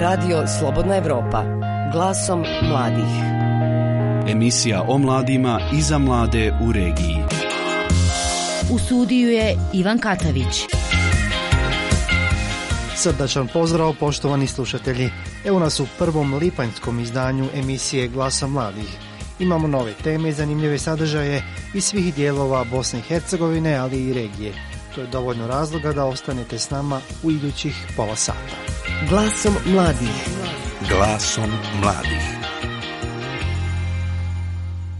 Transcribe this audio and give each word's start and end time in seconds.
Radio 0.00 0.46
Slobodna 0.58 0.96
Evropa. 0.96 1.44
Glasom 1.92 2.44
mladih. 2.62 3.14
Emisija 4.28 4.82
o 4.88 4.98
mladima 4.98 5.60
i 5.72 5.82
za 5.82 5.98
mlade 5.98 6.52
u 6.62 6.72
regiji. 6.72 7.16
U 8.70 8.78
studiju 8.78 9.30
je 9.30 9.56
Ivan 9.72 9.98
Katavić. 9.98 10.66
Srdačan 12.96 13.48
pozdrav 13.52 13.94
poštovani 14.00 14.46
slušatelji. 14.46 15.10
Evo 15.44 15.58
nas 15.58 15.80
u 15.80 15.86
prvom 15.98 16.34
lipanjskom 16.34 17.00
izdanju 17.00 17.48
emisije 17.54 18.08
Glasa 18.08 18.46
mladih. 18.46 18.98
Imamo 19.38 19.68
nove 19.68 19.92
teme 19.92 20.28
i 20.28 20.32
zanimljive 20.32 20.78
sadržaje 20.78 21.42
iz 21.74 21.84
svih 21.84 22.14
dijelova 22.14 22.64
Bosne 22.64 22.98
i 22.98 23.02
Hercegovine, 23.02 23.76
ali 23.76 24.04
i 24.04 24.12
regije. 24.12 24.52
To 24.94 25.00
je 25.00 25.06
dovoljno 25.06 25.46
razloga 25.46 25.92
da 25.92 26.04
ostanete 26.04 26.58
s 26.58 26.70
nama 26.70 27.00
u 27.22 27.30
idućih 27.30 27.86
pola 27.96 28.16
sata. 28.16 28.83
Glasom 29.08 29.54
mladih. 29.66 30.28
Glasom 30.88 31.50
mladih. 31.82 32.38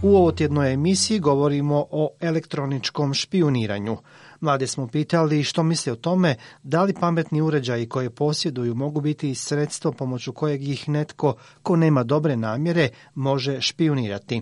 U 0.01 0.15
ovo 0.17 0.31
tjednoj 0.31 0.73
emisiji 0.73 1.19
govorimo 1.19 1.85
o 1.91 2.09
elektroničkom 2.19 3.13
špioniranju. 3.13 3.97
Mlade 4.45 4.67
smo 4.67 4.87
pitali 4.87 5.43
što 5.43 5.63
misle 5.63 5.91
o 5.93 5.95
tome 5.95 6.35
da 6.63 6.83
li 6.83 6.93
pametni 6.93 7.41
uređaji 7.41 7.89
koje 7.89 8.09
posjeduju 8.09 8.75
mogu 8.75 9.01
biti 9.01 9.35
sredstvo 9.35 9.91
pomoću 9.91 10.33
kojeg 10.33 10.67
ih 10.67 10.89
netko 10.89 11.35
ko 11.63 11.75
nema 11.75 12.03
dobre 12.03 12.35
namjere 12.35 12.89
može 13.15 13.61
špionirati. 13.61 14.41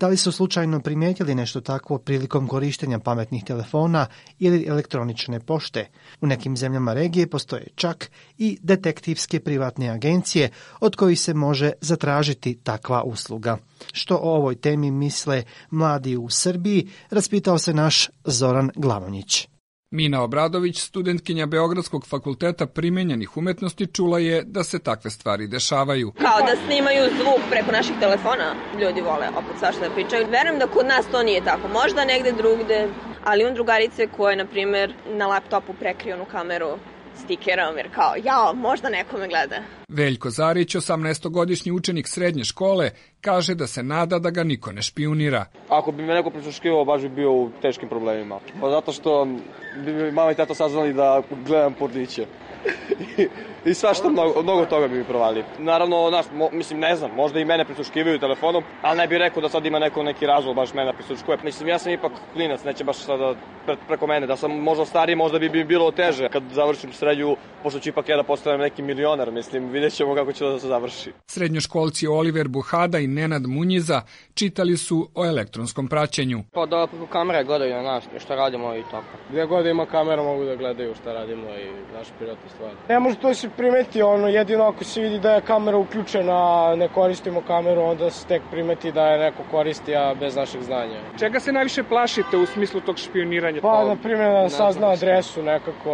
Da 0.00 0.08
li 0.08 0.16
su 0.16 0.32
slučajno 0.32 0.80
primijetili 0.80 1.34
nešto 1.34 1.60
takvo 1.60 1.98
prilikom 1.98 2.48
korištenja 2.48 2.98
pametnih 2.98 3.44
telefona 3.44 4.06
ili 4.38 4.64
elektronične 4.68 5.40
pošte? 5.40 5.88
U 6.20 6.26
nekim 6.26 6.56
zemljama 6.56 6.94
regije 6.94 7.30
postoje 7.30 7.66
čak 7.74 8.10
i 8.38 8.58
detektivske 8.62 9.40
privatne 9.40 9.88
agencije 9.88 10.50
od 10.80 10.96
kojih 10.96 11.20
se 11.20 11.34
može 11.34 11.72
zatražiti 11.80 12.54
takva 12.54 13.02
usluga. 13.02 13.58
Što 13.92 14.16
o 14.16 14.34
ovoj 14.36 14.54
temi 14.54 14.90
misle 14.90 15.42
mladi 15.70 16.16
u 16.16 16.30
Srbiji, 16.30 16.88
raspitao 17.10 17.58
se 17.58 17.74
naš 17.74 18.08
Zoran 18.24 18.70
Glavonjić. 18.76 19.48
Mina 19.92 20.22
Obradović, 20.22 20.80
studentkinja 20.80 21.46
Beogradskog 21.46 22.06
fakulteta 22.06 22.66
primenjenih 22.66 23.36
umetnosti, 23.36 23.86
čula 23.86 24.18
je 24.18 24.42
da 24.44 24.64
se 24.64 24.78
takve 24.78 25.10
stvari 25.10 25.48
dešavaju. 25.48 26.12
Kao 26.12 26.38
da 26.40 26.56
snimaju 26.66 27.02
zvuk 27.16 27.40
preko 27.50 27.72
naših 27.72 27.96
telefona. 28.00 28.54
Ljudi 28.80 29.00
vole 29.00 29.28
opet 29.28 29.58
svašta 29.58 29.88
da 29.88 29.94
pričaju. 29.94 30.26
Verujem 30.30 30.58
da 30.58 30.66
kod 30.66 30.86
nas 30.86 31.06
to 31.12 31.22
nije 31.22 31.44
tako. 31.44 31.68
Možda 31.68 32.04
negde 32.04 32.32
drugde, 32.32 32.88
ali 33.24 33.44
on 33.44 33.54
drugarice 33.54 34.06
koje, 34.06 34.36
na 34.36 34.46
primjer, 34.46 34.94
na 35.06 35.26
laptopu 35.26 35.72
prekriju 35.80 36.14
onu 36.14 36.24
kameru 36.24 36.78
stikerom, 37.24 37.76
jer 37.76 37.94
kao, 37.94 38.14
jao, 38.24 38.54
možda 38.54 38.88
neko 38.88 39.18
me 39.18 39.28
gleda. 39.28 39.56
Veljko 39.88 40.30
Zarić, 40.30 40.74
18-godišnji 40.74 41.72
učenik 41.72 42.08
srednje 42.08 42.44
škole, 42.44 42.90
kaže 43.20 43.54
da 43.54 43.66
se 43.66 43.82
nada 43.82 44.18
da 44.18 44.30
ga 44.30 44.44
niko 44.44 44.72
ne 44.72 44.82
špionira. 44.82 45.46
Ako 45.68 45.92
bi 45.92 46.02
me 46.02 46.14
neko 46.14 46.30
prisluškivao, 46.30 46.84
baš 46.84 47.02
bi 47.02 47.08
bio 47.08 47.32
u 47.32 47.50
teškim 47.62 47.88
problemima. 47.88 48.38
Pa 48.60 48.70
zato 48.70 48.92
što 48.92 49.26
bi 49.84 49.92
mi 49.92 50.12
mama 50.12 50.30
i 50.30 50.34
tata 50.34 50.54
saznali 50.54 50.92
da 50.92 51.22
gledam 51.46 51.74
porniće. 51.74 52.26
I 53.64 53.74
svašta, 53.74 54.08
mnogo, 54.08 54.42
mnogo 54.42 54.66
toga 54.66 54.88
bi 54.88 54.98
mi 54.98 55.04
provali. 55.04 55.44
Naravno, 55.58 56.10
naš, 56.10 56.26
mo, 56.34 56.48
mislim, 56.52 56.80
ne 56.80 56.96
znam, 56.96 57.10
možda 57.16 57.40
i 57.40 57.44
mene 57.44 57.64
prisluškivaju 57.64 58.18
telefonom, 58.18 58.62
ali 58.82 58.98
ne 58.98 59.06
bih 59.06 59.18
rekao 59.18 59.42
da 59.42 59.48
sad 59.48 59.66
ima 59.66 59.78
neko 59.78 60.02
neki 60.02 60.26
razlog 60.26 60.56
baš 60.56 60.74
mene 60.74 60.92
prisluškuje. 60.92 61.38
Mislim, 61.44 61.68
ja 61.68 61.78
sam 61.78 61.92
ipak 61.92 62.12
klinac, 62.32 62.64
neće 62.64 62.84
baš 62.84 62.96
sada 62.96 63.34
pre, 63.66 63.76
preko 63.88 64.06
mene. 64.06 64.26
Da 64.26 64.36
sam 64.36 64.50
možda 64.50 64.84
stariji, 64.84 65.16
možda 65.16 65.38
bi 65.38 65.48
bi 65.48 65.64
bilo 65.64 65.90
teže. 65.90 66.28
Kad 66.28 66.42
završim 66.52 66.92
srednju, 66.92 67.36
pošto 67.62 67.80
ću 67.80 67.88
ipak 67.88 68.08
ja 68.08 68.16
da 68.16 68.22
postavim 68.22 68.60
neki 68.60 68.82
milionar, 68.82 69.30
mislim, 69.30 69.70
vidjet 69.70 69.92
ćemo 69.92 70.14
kako 70.14 70.32
će 70.32 70.44
da 70.44 70.58
se 70.58 70.66
završi. 70.66 71.12
Srednjoškolci 71.26 72.06
Oliver 72.06 72.48
Buhada 72.48 72.98
i 72.98 73.06
Nenad 73.06 73.46
Munjiza 73.46 74.02
čitali 74.34 74.76
su 74.76 75.08
o 75.14 75.26
elektronskom 75.26 75.88
praćenju. 75.88 76.42
Pa 76.52 76.66
da 76.66 76.86
preko 76.86 77.06
kamere 77.06 77.44
gledaju 77.44 77.74
na 77.74 77.82
nas 77.82 78.04
šta 78.18 78.34
radimo 78.34 78.76
i 78.76 78.82
tako. 78.90 79.06
Gde 79.30 79.46
god 79.46 79.66
ima 79.66 79.86
kamera 79.86 80.22
mogu 80.22 80.44
da 80.44 80.56
gledaju 80.56 80.94
šta 80.94 81.12
radimo 81.12 81.48
i 81.48 81.94
naše 81.94 82.10
privatne 82.18 82.50
stvari. 82.54 82.76
Ne 82.88 83.00
može 83.00 83.16
to 83.16 83.34
se 83.34 83.48
primeti, 83.56 84.02
ono, 84.02 84.28
jedino 84.28 84.64
ako 84.64 84.84
se 84.84 85.00
vidi 85.00 85.18
da 85.18 85.34
je 85.34 85.40
kamera 85.40 85.76
uključena, 85.76 86.74
ne 86.76 86.88
koristimo 86.88 87.40
kameru, 87.40 87.82
onda 87.82 88.10
se 88.10 88.26
tek 88.26 88.42
primeti 88.50 88.92
da 88.92 89.06
je 89.06 89.18
neko 89.18 89.42
koristi, 89.50 89.96
a 89.96 90.14
bez 90.14 90.36
našeg 90.36 90.62
znanja. 90.62 90.98
Čega 91.18 91.40
se 91.40 91.52
najviše 91.52 91.82
plašite 91.82 92.36
u 92.36 92.46
smislu 92.46 92.80
tog 92.80 92.98
špioniranja? 92.98 93.60
Pa, 93.62 93.84
na 93.84 93.96
primjer, 93.96 94.32
da 94.32 94.48
sazna 94.48 94.90
adresu 94.90 95.42
nekako, 95.42 95.90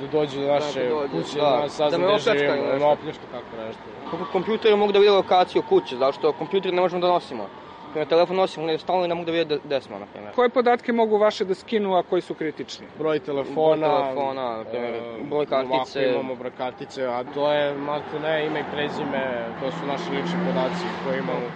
da 0.00 0.06
dođe 0.06 0.40
do 0.40 0.46
naše 0.46 0.90
kuće, 1.12 1.38
da, 1.38 1.60
da 1.62 1.68
sazna 1.68 1.98
da 1.98 2.06
gde 2.06 2.38
živimo, 2.38 2.66
da 2.66 2.78
me 2.78 2.84
opljačka 2.84 3.26
tako 3.32 3.56
nešto. 3.66 3.82
Kako 4.10 4.24
kompjuteri 4.32 4.76
mogu 4.76 4.92
da 4.92 4.98
vide 4.98 5.10
lokaciju 5.10 5.62
kuće, 5.62 5.96
zato 5.96 6.12
što 6.12 6.32
kompjuter 6.32 6.74
ne 6.74 6.80
možemo 6.80 7.00
da 7.00 7.08
nosimo. 7.08 7.48
Na 7.94 8.04
telefon 8.04 8.36
nosimo 8.36 8.66
negde 8.66 8.78
stalno 8.78 9.04
i 9.04 9.08
ne 9.08 9.14
mogu 9.14 9.26
da 9.26 9.32
vide 9.32 9.58
gde 9.64 9.80
smo, 9.80 9.98
na 9.98 10.06
primjer. 10.06 10.34
Koje 10.34 10.48
podatke 10.48 10.92
mogu 10.92 11.18
vaše 11.18 11.44
da 11.44 11.54
skinu, 11.54 11.94
a 11.94 12.02
koji 12.02 12.22
su 12.22 12.34
kritični? 12.34 12.86
Broj 12.98 13.18
telefona, 13.18 13.88
broj, 13.88 14.00
telefona, 14.02 14.56
na 14.58 14.64
primjer, 14.64 14.92
broj 15.30 15.46
kartice. 15.46 15.98
Ovako 15.98 16.14
imamo 16.14 16.34
broj 16.34 16.52
kartice, 16.58 17.06
a 17.06 17.24
to 17.34 17.52
je, 17.52 17.74
malo 17.74 18.02
ne, 18.22 18.46
ime 18.46 18.60
i 18.60 18.64
prezime, 18.72 19.48
to 19.60 19.70
su 19.70 19.86
naši 19.86 20.10
lični 20.10 20.38
podaci 20.46 20.84
koje 21.04 21.18
imamo. 21.18 21.46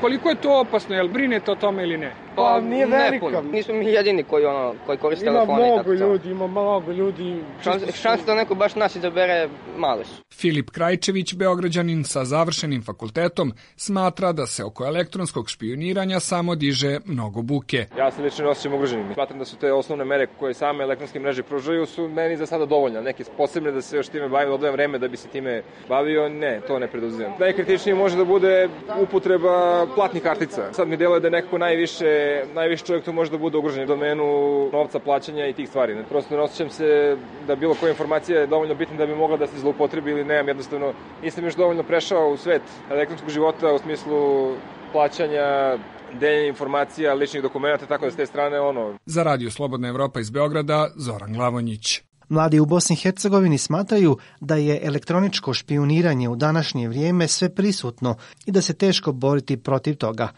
Koliko 0.00 0.28
je 0.28 0.34
to 0.34 0.60
opasno, 0.60 0.94
jel 0.94 1.08
brinete 1.08 1.52
o 1.52 1.54
tome 1.54 1.82
ili 1.82 1.98
ne? 1.98 2.12
Pa, 2.36 2.60
nije 2.60 2.86
velika. 2.86 3.42
Ne, 3.42 3.50
Nismo 3.52 3.74
mi 3.74 3.86
jedini 3.86 4.22
koji, 4.24 4.44
ono, 4.44 4.74
koji 4.86 4.98
koriste 4.98 5.26
ima 5.26 5.34
telefone. 5.34 5.66
Ima 5.66 5.74
mnogo 5.74 5.92
ljudi, 5.92 6.30
ima 6.30 6.46
mnogo 6.46 6.92
ljudi. 6.92 7.42
Šans, 7.64 7.82
šanse 7.94 8.24
da 8.26 8.34
neko 8.34 8.54
baš 8.54 8.74
nas 8.74 8.96
izabere 8.96 9.48
male 9.76 10.04
su. 10.04 10.22
Filip 10.34 10.70
Krajčević, 10.70 11.34
beograđanin 11.34 12.04
sa 12.04 12.24
završenim 12.24 12.82
fakultetom, 12.82 13.52
smatra 13.76 14.32
da 14.32 14.46
se 14.46 14.64
oko 14.64 14.86
elektronskog 14.86 15.50
špioniranja 15.50 16.20
samo 16.20 16.54
diže 16.54 16.98
mnogo 17.04 17.42
buke. 17.42 17.86
Ja 17.98 18.10
se 18.10 18.22
lično 18.22 18.50
osjećam 18.50 18.74
ugroženim. 18.74 19.14
Smatram 19.14 19.38
da 19.38 19.44
su 19.44 19.56
te 19.56 19.72
osnovne 19.72 20.04
mere 20.04 20.26
koje 20.38 20.54
same 20.54 20.84
elektronske 20.84 21.20
mreže 21.20 21.42
pružaju 21.42 21.86
su 21.86 22.08
meni 22.08 22.36
za 22.36 22.46
sada 22.46 22.66
dovoljne. 22.66 23.02
Neke 23.02 23.24
posebne 23.36 23.70
da 23.72 23.82
se 23.82 23.96
još 23.96 24.08
time 24.08 24.28
bavim, 24.28 24.52
odvojem 24.52 24.72
vreme 24.72 24.98
da 24.98 25.08
bi 25.08 25.16
se 25.16 25.28
time 25.28 25.62
bavio, 25.88 26.28
ne, 26.28 26.60
to 26.66 26.78
ne 26.78 26.88
preduzimam. 26.88 27.32
Najkritičnije 27.40 27.94
može 27.94 28.16
da 28.16 28.24
bude 28.24 28.68
upotreba 29.02 29.86
platnih 29.94 30.22
kartica. 30.22 30.72
Sad 30.72 30.88
mi 30.88 30.96
deluje 30.96 31.20
da 31.20 31.26
je 31.26 31.30
nekako 31.30 31.58
najviše, 31.58 32.21
najviše 32.54 32.84
čovjek 32.84 33.04
tu 33.04 33.12
može 33.12 33.30
da 33.30 33.38
bude 33.38 33.58
ugrožen 33.58 33.84
u 33.84 33.86
domenu 33.86 34.24
novca, 34.72 34.98
plaćanja 34.98 35.46
i 35.46 35.52
tih 35.52 35.68
stvari. 35.68 36.04
Prosto 36.08 36.36
ne 36.36 36.42
osjećam 36.42 36.70
se 36.70 37.16
da 37.46 37.56
bilo 37.56 37.74
koja 37.74 37.90
informacija 37.90 38.40
je 38.40 38.46
dovoljno 38.46 38.74
bitna 38.74 38.96
da 38.96 39.06
bi 39.06 39.14
mogla 39.14 39.36
da 39.36 39.46
se 39.46 39.58
zloupotrebi 39.58 40.10
ili 40.10 40.24
nemam 40.24 40.48
jednostavno, 40.48 40.92
nisam 41.22 41.44
još 41.44 41.54
dovoljno 41.54 41.82
prešao 41.82 42.28
u 42.28 42.36
svet 42.36 42.62
elektronskog 42.90 43.30
života 43.30 43.72
u 43.74 43.78
smislu 43.78 44.52
plaćanja, 44.92 45.78
deljenja 46.20 46.48
informacija, 46.48 47.14
ličnih 47.14 47.42
dokumenta, 47.42 47.86
tako 47.86 48.04
da 48.04 48.10
s 48.10 48.16
te 48.16 48.26
strane 48.26 48.60
ono... 48.60 48.98
Za 49.06 49.22
Radio 49.22 49.50
Slobodna 49.50 49.88
Evropa 49.88 50.20
iz 50.20 50.30
Beograda, 50.30 50.90
Zoran 50.96 51.32
Glavonjić. 51.32 52.00
Mladi 52.28 52.60
u 52.60 52.66
Bosni 52.66 52.94
i 52.94 52.96
Hercegovini 52.96 53.58
smatraju 53.58 54.16
da 54.40 54.56
je 54.56 54.80
elektroničko 54.82 55.54
špioniranje 55.54 56.28
u 56.28 56.36
današnje 56.36 56.88
vrijeme 56.88 57.28
sve 57.28 57.54
prisutno 57.54 58.16
i 58.46 58.52
da 58.52 58.62
se 58.62 58.74
teško 58.74 59.12
boriti 59.12 59.56
protiv 59.56 59.96
toga. 59.96 60.28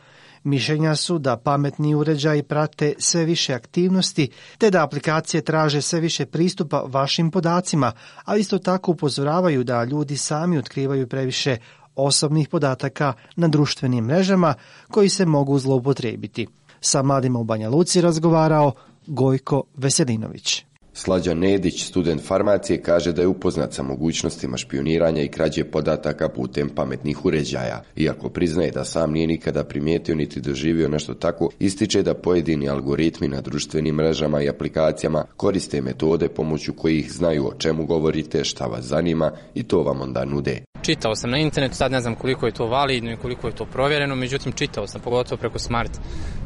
Mišljenja 0.45 0.97
su 0.97 1.19
da 1.19 1.37
pametni 1.37 1.95
uređaji 1.95 2.43
prate 2.43 2.95
sve 2.99 3.25
više 3.25 3.55
aktivnosti, 3.55 4.31
te 4.59 4.71
da 4.71 4.85
aplikacije 4.85 5.43
traže 5.43 5.83
sve 5.83 6.01
više 6.01 6.27
pristupa 6.27 6.85
vašim 6.87 7.31
podacima, 7.31 7.93
ali 8.25 8.41
isto 8.41 8.59
tako 8.59 8.93
upozoravaju 8.93 9.65
da 9.65 9.85
ljudi 9.85 10.17
sami 10.17 10.59
otkrivaju 10.59 11.09
previše 11.09 11.57
osobnih 11.97 12.49
podataka 12.49 13.13
na 13.37 13.49
društvenim 13.49 14.05
mrežama 14.05 14.55
koji 14.91 15.09
se 15.09 15.27
mogu 15.27 15.59
zloupotrijebiti. 15.59 16.47
Sa 16.81 17.03
mladima 17.03 17.39
u 17.39 17.45
Banja 17.45 17.71
Luci 17.71 18.01
razgovarao 18.01 18.73
Gojko 19.07 19.63
Veselinović. 19.75 20.65
Slađan 20.97 21.39
Nedić, 21.39 21.87
student 21.87 22.23
farmacije, 22.23 22.83
kaže 22.83 23.13
da 23.13 23.23
je 23.23 23.29
upoznat 23.29 23.73
sa 23.73 23.83
mogućnostima 23.83 24.57
špioniranja 24.57 25.23
i 25.23 25.29
krađe 25.29 25.65
podataka 25.65 26.29
putem 26.29 26.69
pametnih 26.69 27.25
uređaja. 27.25 27.83
Iako 27.97 28.29
priznaje 28.29 28.71
da 28.71 28.85
sam 28.85 29.13
nije 29.13 29.27
nikada 29.27 29.65
primijetio 29.65 30.15
niti 30.15 30.41
doživio 30.41 30.89
nešto 30.89 31.15
tako, 31.15 31.49
ističe 31.59 32.03
da 32.03 32.15
pojedini 32.15 32.69
algoritmi 32.69 33.29
na 33.29 33.41
društvenim 33.41 33.95
mrežama 33.95 34.43
i 34.43 34.49
aplikacijama 34.49 35.25
koriste 35.37 35.81
metode 35.81 36.29
pomoću 36.29 36.73
kojih 36.73 37.13
znaju 37.13 37.47
o 37.47 37.55
čemu 37.59 37.87
govorite, 37.87 38.45
šta 38.45 38.67
vas 38.67 38.85
zanima 38.85 39.33
i 39.55 39.63
to 39.63 39.83
vam 39.83 40.01
onda 40.01 40.25
nude. 40.25 40.63
Čitao 40.83 41.15
sam 41.15 41.31
na 41.31 41.39
internetu, 41.39 41.75
sad 41.75 41.93
ne 41.93 42.01
znam 42.01 42.15
koliko 42.15 42.47
je 42.47 42.53
to 42.53 42.67
validno 42.67 43.13
i 43.13 43.17
koliko 43.17 43.47
je 43.47 43.55
to 43.55 43.65
provjereno, 43.65 44.17
međutim 44.17 44.53
čitao 44.53 44.87
sam 44.87 45.01
pogotovo 45.01 45.39
preko 45.41 45.59
smart 45.59 45.91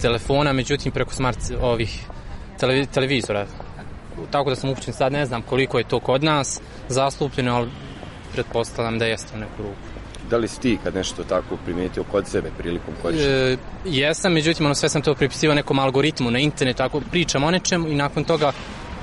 telefona, 0.00 0.52
međutim 0.52 0.92
preko 0.92 1.14
smart 1.14 1.38
ovih 1.60 2.06
televizora 2.94 3.46
tako 4.30 4.50
da 4.50 4.56
sam 4.56 4.70
upućen 4.70 4.94
sad 4.94 5.12
ne 5.12 5.26
znam 5.26 5.42
koliko 5.42 5.78
je 5.78 5.84
to 5.84 6.00
kod 6.00 6.24
nas 6.24 6.60
zastupljeno, 6.88 7.54
ali 7.54 7.70
pretpostavljam 8.32 8.98
da 8.98 9.04
jeste 9.04 9.36
u 9.36 9.38
neku 9.38 9.62
ruku. 9.62 9.88
Da 10.30 10.36
li 10.36 10.48
si 10.48 10.60
ti 10.60 10.78
kad 10.84 10.94
nešto 10.94 11.24
tako 11.24 11.56
primijetio 11.64 12.04
kod 12.10 12.26
sebe 12.26 12.50
prilikom 12.58 12.94
korištenja? 13.02 13.34
E, 13.34 13.56
jesam, 13.84 14.32
međutim, 14.32 14.66
ono 14.66 14.74
sve 14.74 14.88
sam 14.88 15.02
to 15.02 15.14
pripisivao 15.14 15.54
nekom 15.54 15.78
algoritmu 15.78 16.30
na 16.30 16.38
internetu, 16.38 16.82
ako 16.82 17.00
pričam 17.00 17.44
o 17.44 17.50
nečemu 17.50 17.88
i 17.88 17.94
nakon 17.94 18.24
toga 18.24 18.52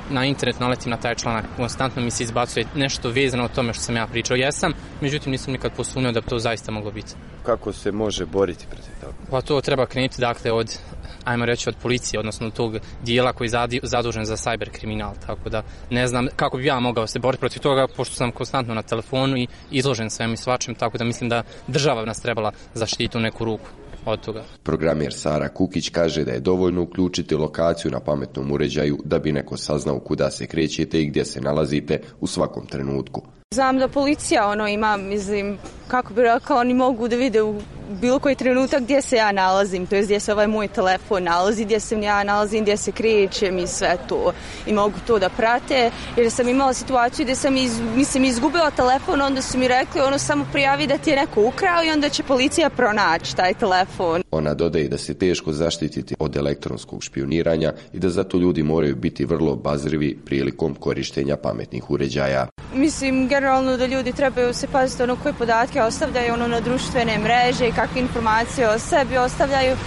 na 0.09 0.25
internet 0.25 0.59
naletim 0.59 0.91
na 0.91 0.97
taj 0.97 1.15
članak, 1.15 1.45
konstantno 1.57 2.01
mi 2.01 2.11
se 2.11 2.23
izbacuje 2.23 2.65
nešto 2.75 3.09
vezano 3.09 3.43
o 3.43 3.47
tome 3.47 3.73
što 3.73 3.83
sam 3.83 3.95
ja 3.95 4.07
pričao. 4.07 4.37
Jesam, 4.37 4.73
međutim 5.01 5.31
nisam 5.31 5.53
nikad 5.53 5.71
posumnio 5.75 6.11
da 6.11 6.21
bi 6.21 6.27
to 6.27 6.39
zaista 6.39 6.71
moglo 6.71 6.91
biti. 6.91 7.13
Kako 7.43 7.73
se 7.73 7.91
može 7.91 8.25
boriti 8.25 8.65
protiv 8.69 8.91
toga? 9.01 9.13
Pa 9.31 9.41
to 9.41 9.61
treba 9.61 9.85
krenuti 9.85 10.21
dakle 10.21 10.51
od 10.51 10.77
ajmo 11.25 11.45
reći 11.45 11.69
od 11.69 11.75
policije, 11.81 12.19
odnosno 12.19 12.49
tog 12.49 12.77
dijela 13.03 13.33
koji 13.33 13.49
je 13.71 13.79
zadužen 13.83 14.25
za 14.25 14.35
cyber 14.35 14.69
kriminal, 14.71 15.13
tako 15.27 15.49
da 15.49 15.63
ne 15.89 16.07
znam 16.07 16.27
kako 16.35 16.57
bi 16.57 16.65
ja 16.65 16.79
mogao 16.79 17.07
se 17.07 17.19
boriti 17.19 17.39
protiv 17.39 17.61
toga, 17.61 17.87
pošto 17.95 18.15
sam 18.15 18.31
konstantno 18.31 18.73
na 18.73 18.81
telefonu 18.81 19.37
i 19.37 19.47
izložen 19.71 20.09
svem 20.09 20.33
i 20.33 20.37
svačim, 20.37 20.75
tako 20.75 20.97
da 20.97 21.03
mislim 21.03 21.29
da 21.29 21.43
država 21.67 22.05
nas 22.05 22.21
trebala 22.21 22.51
zaštiti 22.73 23.17
u 23.17 23.21
neku 23.21 23.45
ruku 23.45 23.69
od 24.05 24.25
toga. 24.25 24.43
Programjer 24.63 25.13
Sara 25.13 25.49
Kukić 25.49 25.89
kaže 25.89 26.23
da 26.23 26.31
je 26.31 26.39
dovoljno 26.39 26.81
uključiti 26.81 27.35
lokaciju 27.35 27.91
na 27.91 27.99
pametnom 27.99 28.51
uređaju 28.51 28.97
da 29.03 29.19
bi 29.19 29.31
neko 29.31 29.57
saznao 29.57 29.99
kuda 29.99 30.31
se 30.31 30.47
krećete 30.47 31.01
i 31.01 31.05
gdje 31.05 31.25
se 31.25 31.41
nalazite 31.41 32.01
u 32.19 32.27
svakom 32.27 32.65
trenutku. 32.65 33.21
Znam 33.53 33.77
da 33.77 33.87
policija 33.87 34.47
ono 34.47 34.67
ima, 34.67 34.97
mislim, 34.97 35.57
kako 35.87 36.13
bi 36.13 36.21
rekao, 36.21 36.57
oni 36.57 36.73
mogu 36.73 37.07
da 37.07 37.15
vide 37.15 37.41
u 37.41 37.61
bilo 37.89 38.19
koji 38.19 38.35
trenutak 38.35 38.83
gdje 38.83 39.01
se 39.01 39.15
ja 39.15 39.31
nalazim, 39.31 39.85
to 39.85 39.95
je 39.95 40.03
gdje 40.03 40.19
se 40.19 40.33
ovaj 40.33 40.47
moj 40.47 40.67
telefon 40.67 41.23
nalazi, 41.23 41.65
gdje 41.65 41.79
se 41.79 42.01
ja 42.01 42.23
nalazim, 42.23 42.61
gdje 42.61 42.77
se 42.77 42.91
krećem 42.91 43.57
i 43.57 43.67
sve 43.67 43.97
to. 44.07 44.33
I 44.67 44.73
mogu 44.73 44.95
to 45.07 45.19
da 45.19 45.29
prate, 45.29 45.91
jer 46.17 46.31
sam 46.31 46.49
imala 46.49 46.73
situaciju 46.73 47.25
gdje 47.25 47.35
sam 47.35 47.57
iz, 47.57 47.79
mislim, 47.95 48.23
izgubila 48.23 48.71
telefon, 48.71 49.21
onda 49.21 49.41
su 49.41 49.57
mi 49.57 49.67
rekli 49.67 50.01
ono 50.01 50.17
samo 50.17 50.45
prijavi 50.51 50.87
da 50.87 50.97
ti 50.97 51.09
je 51.09 51.15
neko 51.15 51.41
ukrao 51.47 51.83
i 51.83 51.91
onda 51.91 52.09
će 52.09 52.23
policija 52.23 52.69
pronaći 52.69 53.35
taj 53.35 53.53
telefon. 53.53 54.23
Ona 54.31 54.53
dodaje 54.53 54.87
da 54.87 54.97
se 54.97 55.13
teško 55.13 55.51
zaštititi 55.51 56.15
od 56.19 56.35
elektronskog 56.35 57.03
špioniranja 57.03 57.73
i 57.93 57.99
da 57.99 58.09
zato 58.09 58.37
ljudi 58.37 58.63
moraju 58.63 58.95
biti 58.95 59.25
vrlo 59.25 59.51
obazrivi 59.51 60.17
prilikom 60.25 60.75
korištenja 60.75 61.37
pametnih 61.37 61.89
uređaja. 61.89 62.47
Mislim, 62.75 63.27
generalno 63.45 63.77
da 63.77 63.85
ljudi 63.85 64.13
trebaju 64.13 64.53
se 64.53 64.67
paziti 64.67 65.03
ono 65.03 65.15
koje 65.15 65.33
podatke 65.33 65.81
ostavljaju 65.81 66.33
ono 66.33 66.47
na 66.47 66.59
društvene 66.59 67.17
mreže 67.17 67.67
i 67.67 67.71
kakve 67.71 68.01
informacije 68.01 68.69
o 68.69 68.79
sebi 68.79 69.17
ostavljaju 69.17 69.77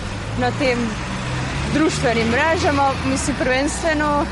na 0.41 0.51
tim 0.51 0.79
društvenim 1.75 2.29
mrežama, 2.29 2.91
mislim 3.07 3.37
prvenstveno, 3.41 4.27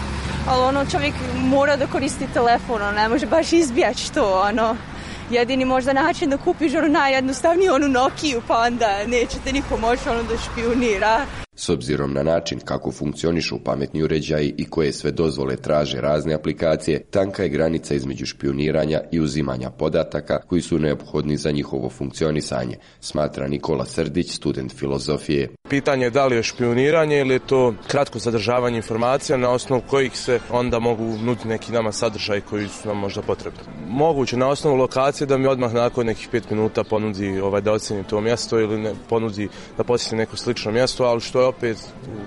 ali 0.48 0.62
ono 0.62 0.84
čovjek 0.90 1.14
mora 1.36 1.76
da 1.76 1.86
koristi 1.86 2.26
telefon, 2.34 2.82
ono 2.82 2.92
ne 2.92 3.08
može 3.08 3.26
baš 3.26 3.52
izbjać 3.52 4.10
to, 4.10 4.42
ono 4.48 4.76
jedini 5.30 5.64
možda 5.64 5.92
način 5.92 6.30
da 6.30 6.36
kupiš 6.36 6.74
ono 6.74 6.88
najjednostavniji 6.88 7.68
onu 7.68 7.88
Nokiju 7.88 8.42
pa 8.48 8.58
onda 8.58 9.06
nećete 9.06 9.52
niko 9.52 9.76
moći 9.76 10.08
ono 10.08 10.22
da 10.22 10.38
špionira. 10.38 11.45
S 11.58 11.68
obzirom 11.68 12.12
na 12.12 12.22
način 12.22 12.60
kako 12.64 12.92
funkcionišu 12.92 13.58
pametni 13.64 14.02
uređaji 14.02 14.54
i 14.58 14.64
koje 14.64 14.92
sve 14.92 15.10
dozvole 15.10 15.56
traže 15.56 16.00
razne 16.00 16.34
aplikacije, 16.34 17.04
tanka 17.10 17.42
je 17.42 17.48
granica 17.48 17.94
između 17.94 18.26
špioniranja 18.26 19.00
i 19.12 19.20
uzimanja 19.20 19.70
podataka 19.70 20.40
koji 20.46 20.62
su 20.62 20.78
neophodni 20.78 21.36
za 21.36 21.50
njihovo 21.50 21.90
funkcionisanje, 21.90 22.76
smatra 23.00 23.48
Nikola 23.48 23.84
Srdić, 23.84 24.32
student 24.32 24.72
filozofije. 24.72 25.48
Pitanje 25.68 26.06
je 26.06 26.10
da 26.10 26.26
li 26.26 26.36
je 26.36 26.42
špioniranje 26.42 27.20
ili 27.20 27.34
je 27.34 27.46
to 27.46 27.74
kratko 27.86 28.18
zadržavanje 28.18 28.76
informacija 28.76 29.36
na 29.36 29.50
osnovu 29.50 29.82
kojih 29.86 30.16
se 30.16 30.40
onda 30.50 30.78
mogu 30.78 31.04
nuditi 31.04 31.48
neki 31.48 31.72
nama 31.72 31.92
sadržaj 31.92 32.40
koji 32.40 32.68
su 32.68 32.88
nam 32.88 32.98
možda 32.98 33.22
potrebni. 33.22 33.60
Moguće 33.88 34.36
na 34.36 34.48
osnovu 34.48 34.76
lokacije 34.76 35.26
da 35.26 35.38
mi 35.38 35.46
odmah 35.46 35.72
nakon 35.74 36.06
nekih 36.06 36.28
pet 36.30 36.50
minuta 36.50 36.84
ponudi 36.84 37.40
ovaj, 37.40 37.60
da 37.60 37.72
ocjeni 37.72 38.04
to 38.04 38.20
mjesto 38.20 38.60
ili 38.60 38.78
ne, 38.78 38.94
ponudi 39.08 39.48
da 39.76 39.84
posjeti 39.84 40.16
neko 40.16 40.36
slično 40.36 40.72
mjesto, 40.72 41.04
ali 41.04 41.20
što 41.20 41.45
opet 41.46 41.76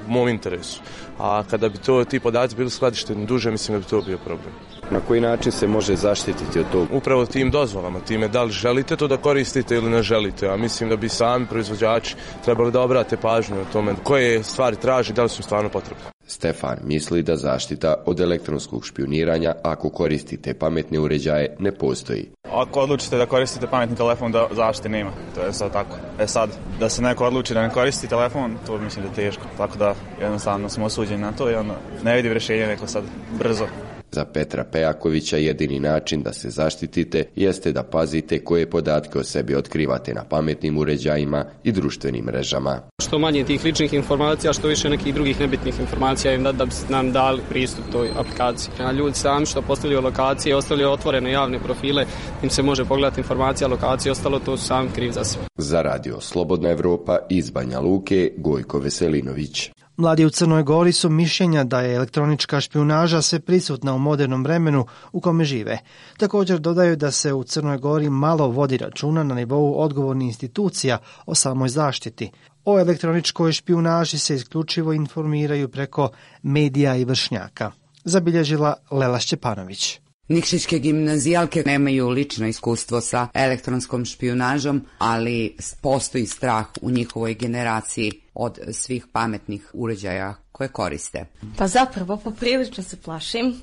u 0.08 0.12
mom 0.12 0.30
interesu. 0.30 0.82
A 1.20 1.44
kada 1.50 1.70
bi 1.70 1.78
to 1.78 2.04
ti 2.04 2.20
podaci 2.20 2.56
bili 2.56 2.70
skladišteni 2.70 3.26
duže, 3.26 3.52
mislim 3.52 3.78
da 3.78 3.80
bi 3.80 3.90
to 3.90 4.02
bio 4.02 4.18
problem. 4.18 4.54
Na 4.92 5.00
koji 5.08 5.22
način 5.22 5.52
se 5.52 5.68
može 5.68 5.96
zaštititi 5.96 6.60
od 6.60 6.66
toga? 6.72 6.88
Upravo 6.94 7.26
tim 7.26 7.52
dozvolama, 7.52 8.00
time 8.00 8.28
da 8.28 8.44
li 8.44 8.52
želite 8.52 8.96
to 8.96 9.08
da 9.08 9.18
koristite 9.18 9.76
ili 9.76 9.90
ne 9.90 10.04
želite. 10.04 10.48
A 10.48 10.58
mislim 10.58 10.90
da 10.90 10.96
bi 10.96 11.10
sami 11.10 11.46
proizvođači 11.46 12.16
trebali 12.46 12.72
da 12.72 12.82
obrate 12.82 13.18
pažnju 13.18 13.62
o 13.62 13.74
tome 13.74 13.96
koje 14.04 14.44
stvari 14.44 14.76
traži, 14.76 15.14
da 15.14 15.24
li 15.24 15.30
su 15.30 15.44
stvarno 15.44 15.70
potrebne. 15.70 16.19
Stefan 16.30 16.78
misli 16.84 17.24
da 17.24 17.36
zaštita 17.36 17.96
od 18.06 18.20
elektronskog 18.20 18.86
špioniranja 18.86 19.56
ako 19.64 19.90
koristite 19.90 20.54
pametne 20.54 21.00
uređaje 21.00 21.56
ne 21.60 21.72
postoji. 21.72 22.30
Ako 22.52 22.80
odlučite 22.80 23.18
da 23.18 23.26
koristite 23.26 23.68
pametni 23.68 23.96
telefon, 23.96 24.32
da 24.32 24.48
zaštite 24.52 24.90
nema. 24.90 25.12
To 25.36 25.42
je 25.42 25.54
sad 25.54 25.74
tako. 25.74 25.96
E 26.20 26.28
sad, 26.28 26.50
da 26.80 26.90
se 26.90 27.02
neko 27.02 27.26
odluči 27.26 27.54
da 27.54 27.62
ne 27.62 27.74
koristi 27.74 28.08
telefon, 28.08 28.58
to 28.66 28.78
mislim 28.78 29.06
da 29.06 29.10
je 29.10 29.16
teško. 29.16 29.44
Tako 29.58 29.78
da 29.78 29.96
jednostavno 30.22 30.70
smo 30.70 30.86
osuđeni 30.86 31.22
na 31.22 31.32
to 31.32 31.50
i 31.52 31.56
ono, 31.56 31.74
ne 32.04 32.16
vidim 32.16 32.32
rješenje 32.32 32.68
neko 32.68 32.88
sad 32.88 33.04
brzo. 33.40 33.66
Za 34.12 34.26
Petra 34.26 34.64
Pejakovića 34.64 35.38
jedini 35.38 35.80
način 35.80 36.22
da 36.22 36.34
se 36.34 36.50
zaštitite 36.50 37.24
jeste 37.36 37.72
da 37.72 37.84
pazite 37.84 38.44
koje 38.44 38.70
podatke 38.70 39.20
o 39.20 39.24
sebi 39.24 39.56
otkrivate 39.56 40.14
na 40.14 40.24
pametnim 40.24 40.78
uređajima 40.78 41.46
i 41.64 41.72
društvenim 41.72 42.26
mrežama. 42.26 42.82
Što 43.02 43.20
manje 43.20 43.44
tih 43.44 43.64
ličnih 43.64 43.94
informacija, 43.94 44.54
što 44.54 44.68
više 44.68 44.90
nekih 44.90 45.14
drugih 45.14 45.40
nebitnih 45.40 45.80
informacija 45.80 46.34
im 46.34 46.44
da, 46.44 46.52
da 46.52 46.66
bi 46.66 46.72
nam 46.90 47.12
dali 47.12 47.42
pristup 47.50 47.86
toj 47.92 48.10
aplikaciji. 48.18 48.74
A 48.80 48.92
ljudi 48.92 49.16
sami 49.16 49.46
što 49.46 49.62
postavljaju 49.62 50.02
lokacije, 50.02 50.56
ostavljaju 50.56 50.92
otvorene 50.92 51.32
javne 51.32 51.60
profile, 51.60 52.06
im 52.44 52.50
se 52.50 52.64
može 52.64 52.86
pogledati 52.86 53.22
informacija 53.22 53.68
lokacije, 53.68 54.12
ostalo 54.12 54.40
to 54.40 54.58
su 54.58 54.66
sami 54.66 54.90
kriv 54.96 55.12
za 55.12 55.24
sve. 55.24 55.42
Za 55.58 55.82
radio 55.82 56.22
Slobodna 56.22 56.70
Evropa 56.70 57.18
iz 57.30 57.50
Banja 57.50 57.80
Luke, 57.80 58.32
Gojko 58.38 58.80
Veselinović. 58.80 59.72
Mladi 60.00 60.26
u 60.26 60.30
Crnoj 60.30 60.64
Gori 60.64 60.92
su 60.92 61.10
mišljenja 61.10 61.64
da 61.64 61.82
je 61.82 61.96
elektronička 61.96 62.62
špionaža 62.62 63.22
sve 63.22 63.40
prisutna 63.40 63.94
u 63.94 64.00
modernom 64.00 64.44
vremenu 64.44 64.86
u 65.12 65.22
kome 65.22 65.44
žive. 65.44 65.78
Također 66.18 66.60
dodaju 66.60 66.96
da 66.96 67.12
se 67.12 67.34
u 67.34 67.44
Crnoj 67.44 67.78
Gori 67.78 68.10
malo 68.10 68.48
vodi 68.48 68.78
računa 68.78 69.24
na 69.24 69.36
nivou 69.36 69.82
odgovornih 69.82 70.28
institucija 70.28 70.98
o 71.26 71.36
samoj 71.36 71.70
zaštiti. 71.70 72.32
O 72.66 72.80
elektroničkoj 72.80 73.52
špionaži 73.52 74.20
se 74.20 74.36
isključivo 74.36 74.94
informiraju 74.94 75.70
preko 75.70 76.10
medija 76.44 76.96
i 76.96 77.06
vršnjaka. 77.06 77.72
Zabilježila 78.04 78.74
Lela 78.92 79.20
Šćepanović. 79.20 80.00
Nikšićke 80.30 80.80
gimnazijalke 80.80 81.64
nemaju 81.66 82.10
lično 82.10 82.48
iskustvo 82.48 83.02
sa 83.02 83.28
elektronskom 83.34 84.06
špionažom, 84.06 84.86
ali 84.98 85.56
postoji 85.82 86.26
strah 86.26 86.66
u 86.82 86.92
njihovoj 86.92 87.34
generaciji 87.34 88.12
od 88.34 88.60
svih 88.72 89.08
pametnih 89.12 89.72
uređaja 89.74 90.36
koje 90.52 90.68
koriste? 90.68 91.26
Pa 91.58 91.68
zapravo 91.68 92.18
poprilično 92.18 92.84
se 92.84 92.98
plašim 92.98 93.48
e, 93.48 93.54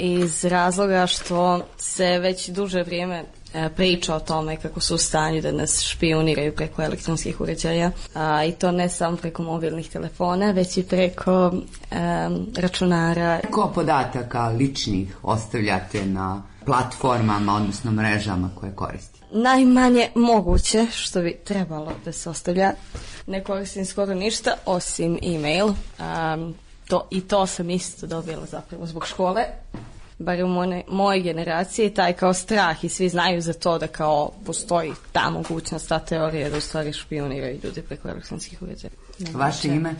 iz 0.00 0.44
razloga 0.44 1.06
što 1.06 1.66
se 1.78 2.18
već 2.18 2.48
duže 2.48 2.82
vrijeme 2.82 3.24
priča 3.76 4.14
o 4.14 4.20
tome 4.20 4.56
kako 4.56 4.80
su 4.80 4.94
u 4.94 4.98
stanju 4.98 5.42
da 5.42 5.52
nas 5.52 5.82
špioniraju 5.82 6.54
preko 6.54 6.82
elektronskih 6.82 7.40
uređaja 7.40 7.90
a, 8.14 8.44
i 8.44 8.52
to 8.52 8.72
ne 8.72 8.88
samo 8.88 9.16
preko 9.16 9.42
mobilnih 9.42 9.90
telefona 9.90 10.50
već 10.50 10.76
i 10.76 10.82
preko 10.82 11.52
e, 11.90 11.96
računara. 12.56 13.40
Koliko 13.40 13.72
podataka 13.74 14.48
ličnih 14.48 15.16
ostavljate 15.22 16.06
na 16.06 16.42
platformama 16.64 17.54
odnosno 17.54 17.90
mrežama 17.90 18.50
koje 18.60 18.72
koristite? 18.72 19.16
Najmanje 19.32 20.08
moguće 20.14 20.86
što 20.92 21.22
bi 21.22 21.38
trebalo 21.44 21.92
da 22.04 22.12
se 22.12 22.30
ostavlja 22.30 22.72
ne 23.26 23.44
koristim 23.44 23.86
skoro 23.86 24.14
ništa 24.14 24.54
osim 24.66 25.18
e-mail. 25.22 25.66
Um, 25.66 26.54
to, 26.88 27.08
I 27.10 27.20
to 27.20 27.46
sam 27.46 27.70
isto 27.70 28.06
dobila 28.06 28.46
zapravo 28.46 28.86
zbog 28.86 29.06
škole. 29.06 29.44
Bar 30.18 30.42
u 30.42 30.48
moje, 30.48 30.82
moje 30.88 31.20
generacije 31.20 31.94
taj 31.94 32.12
kao 32.12 32.34
strah 32.34 32.84
i 32.84 32.88
svi 32.88 33.08
znaju 33.08 33.40
za 33.40 33.52
to 33.52 33.78
da 33.78 33.86
kao 33.86 34.30
postoji 34.46 34.92
ta 35.12 35.30
mogućnost, 35.30 35.88
ta 35.88 35.98
teorija 35.98 36.50
da 36.50 36.56
u 36.56 36.60
stvari 36.60 36.92
špioniraju 36.92 37.60
ljudi 37.64 37.82
preko 37.82 38.08
elektronskih 38.08 38.62
uređaja. 38.62 38.92
Vaše 39.34 39.68
ime? 39.68 39.94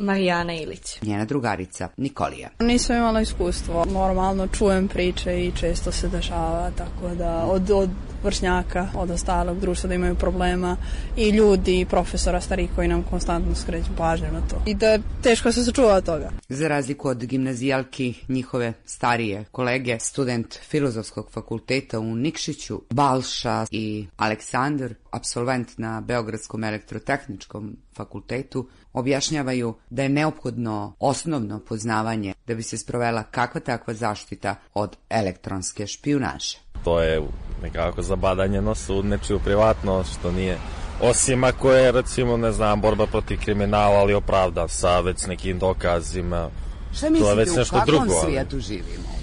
Marijana 0.00 0.54
Ilić. 0.54 1.02
Njena 1.02 1.24
drugarica, 1.24 1.88
Nikolija. 1.96 2.48
Nisam 2.58 2.96
imala 2.96 3.20
iskustvo. 3.20 3.84
Normalno 3.84 4.46
čujem 4.46 4.88
priče 4.88 5.40
i 5.40 5.52
često 5.56 5.92
se 5.92 6.08
dešava, 6.08 6.70
tako 6.70 7.14
da 7.14 7.44
od, 7.44 7.70
od 7.70 7.90
vršnjaka, 8.24 8.88
od 8.94 9.10
ostalog 9.10 9.60
društva 9.60 9.88
da 9.88 9.94
imaju 9.94 10.14
problema 10.14 10.76
i 11.16 11.30
ljudi 11.30 11.80
i 11.80 11.86
profesora 11.86 12.40
starih 12.40 12.70
koji 12.74 12.88
nam 12.88 13.02
konstantno 13.02 13.54
skreću 13.54 13.90
pažnju 13.96 14.32
na 14.32 14.40
to. 14.40 14.62
I 14.66 14.74
da 14.74 14.88
je 14.88 15.02
teško 15.22 15.52
se 15.52 15.64
sačuva 15.64 15.94
od 15.94 16.04
toga. 16.04 16.30
Za 16.48 16.68
razliku 16.68 17.08
od 17.08 17.24
gimnazijalki, 17.24 18.14
njihove 18.28 18.72
starije 18.84 19.44
kolege, 19.52 19.98
student 19.98 20.58
Filozofskog 20.62 21.30
fakulteta 21.30 21.98
u 21.98 22.16
Nikšiću, 22.16 22.82
Balša 22.90 23.66
i 23.70 24.06
Aleksandar, 24.16 24.94
absolvent 25.10 25.78
na 25.78 26.00
Beogradskom 26.00 26.64
elektrotehničkom 26.64 27.76
fakultetu, 27.94 28.68
objašnjavaju 28.92 29.74
da 29.90 30.02
je 30.02 30.08
neophodno 30.08 30.94
osnovno 30.98 31.60
poznavanje 31.68 32.34
da 32.46 32.54
bi 32.54 32.62
se 32.62 32.78
sprovela 32.78 33.22
kakva 33.22 33.60
takva 33.60 33.94
zaštita 33.94 34.54
od 34.74 34.96
elektronske 35.10 35.86
špijunaže. 35.86 36.58
To 36.84 37.00
je 37.02 37.22
nekako 37.62 38.02
zabadanje 38.02 38.62
nosa 38.62 38.94
u 38.94 39.02
nečiju 39.02 39.38
privatnost, 39.44 40.18
što 40.18 40.32
nije 40.32 40.58
Osim 41.02 41.44
ako 41.44 41.72
je, 41.72 41.92
recimo, 41.92 42.36
ne 42.36 42.52
znam, 42.52 42.80
borba 42.80 43.06
protiv 43.06 43.38
kriminala, 43.44 43.96
ali 43.96 44.14
opravda 44.14 44.68
sa 44.68 45.00
već 45.00 45.26
nekim 45.26 45.58
dokazima, 45.58 46.50
Šta 46.92 47.00
to 47.00 47.06
je 47.06 47.10
mislite, 47.10 47.34
već 47.34 47.50
u 47.50 47.56
nešto 47.56 47.76
kakvom 47.76 47.96
drugo. 47.98 48.20
svijetu 48.24 48.60
živimo? 48.60 49.19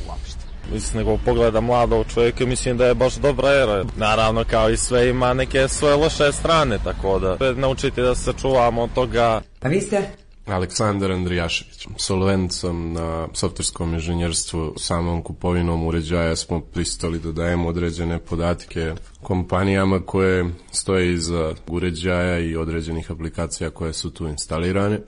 Mislim, 0.74 0.98
nego 0.98 1.18
pogleda 1.26 1.62
mladog 1.62 2.06
čovjeka, 2.14 2.46
mislim 2.46 2.78
da 2.78 2.86
je 2.86 2.96
baš 2.96 3.16
dobra 3.16 3.50
era. 3.50 3.84
Naravno, 3.96 4.44
kao 4.44 4.70
i 4.70 4.78
sve, 4.78 5.10
ima 5.10 5.34
neke 5.34 5.68
svoje 5.68 5.96
loše 5.96 6.32
strane, 6.32 6.78
tako 6.84 7.20
da 7.20 7.54
naučiti 7.54 8.02
da 8.02 8.16
se 8.16 8.34
čuvamo 8.42 8.82
od 8.82 8.94
toga. 8.94 9.42
Pa 9.60 9.68
vi 9.68 9.82
ste? 9.82 10.27
Aleksandar 10.48 11.12
Andrijašević. 11.12 11.88
Solvent 11.98 12.54
na 12.94 13.28
softverskom 13.34 13.94
inženjerstvu. 13.94 14.74
Samom 14.78 15.22
kupovinom 15.22 15.88
uređaja 15.88 16.36
smo 16.36 16.62
pristali 16.62 17.20
da 17.20 17.32
dajemo 17.32 17.68
određene 17.68 18.20
podatke 18.20 18.94
kompanijama 19.24 20.00
koje 20.00 20.46
stoje 20.72 21.14
iza 21.14 21.54
uređaja 21.68 22.40
i 22.40 22.56
određenih 22.56 23.12
aplikacija 23.12 23.70
koje 23.70 23.94
su 23.94 24.10
tu 24.10 24.28
instalirane. 24.28 25.02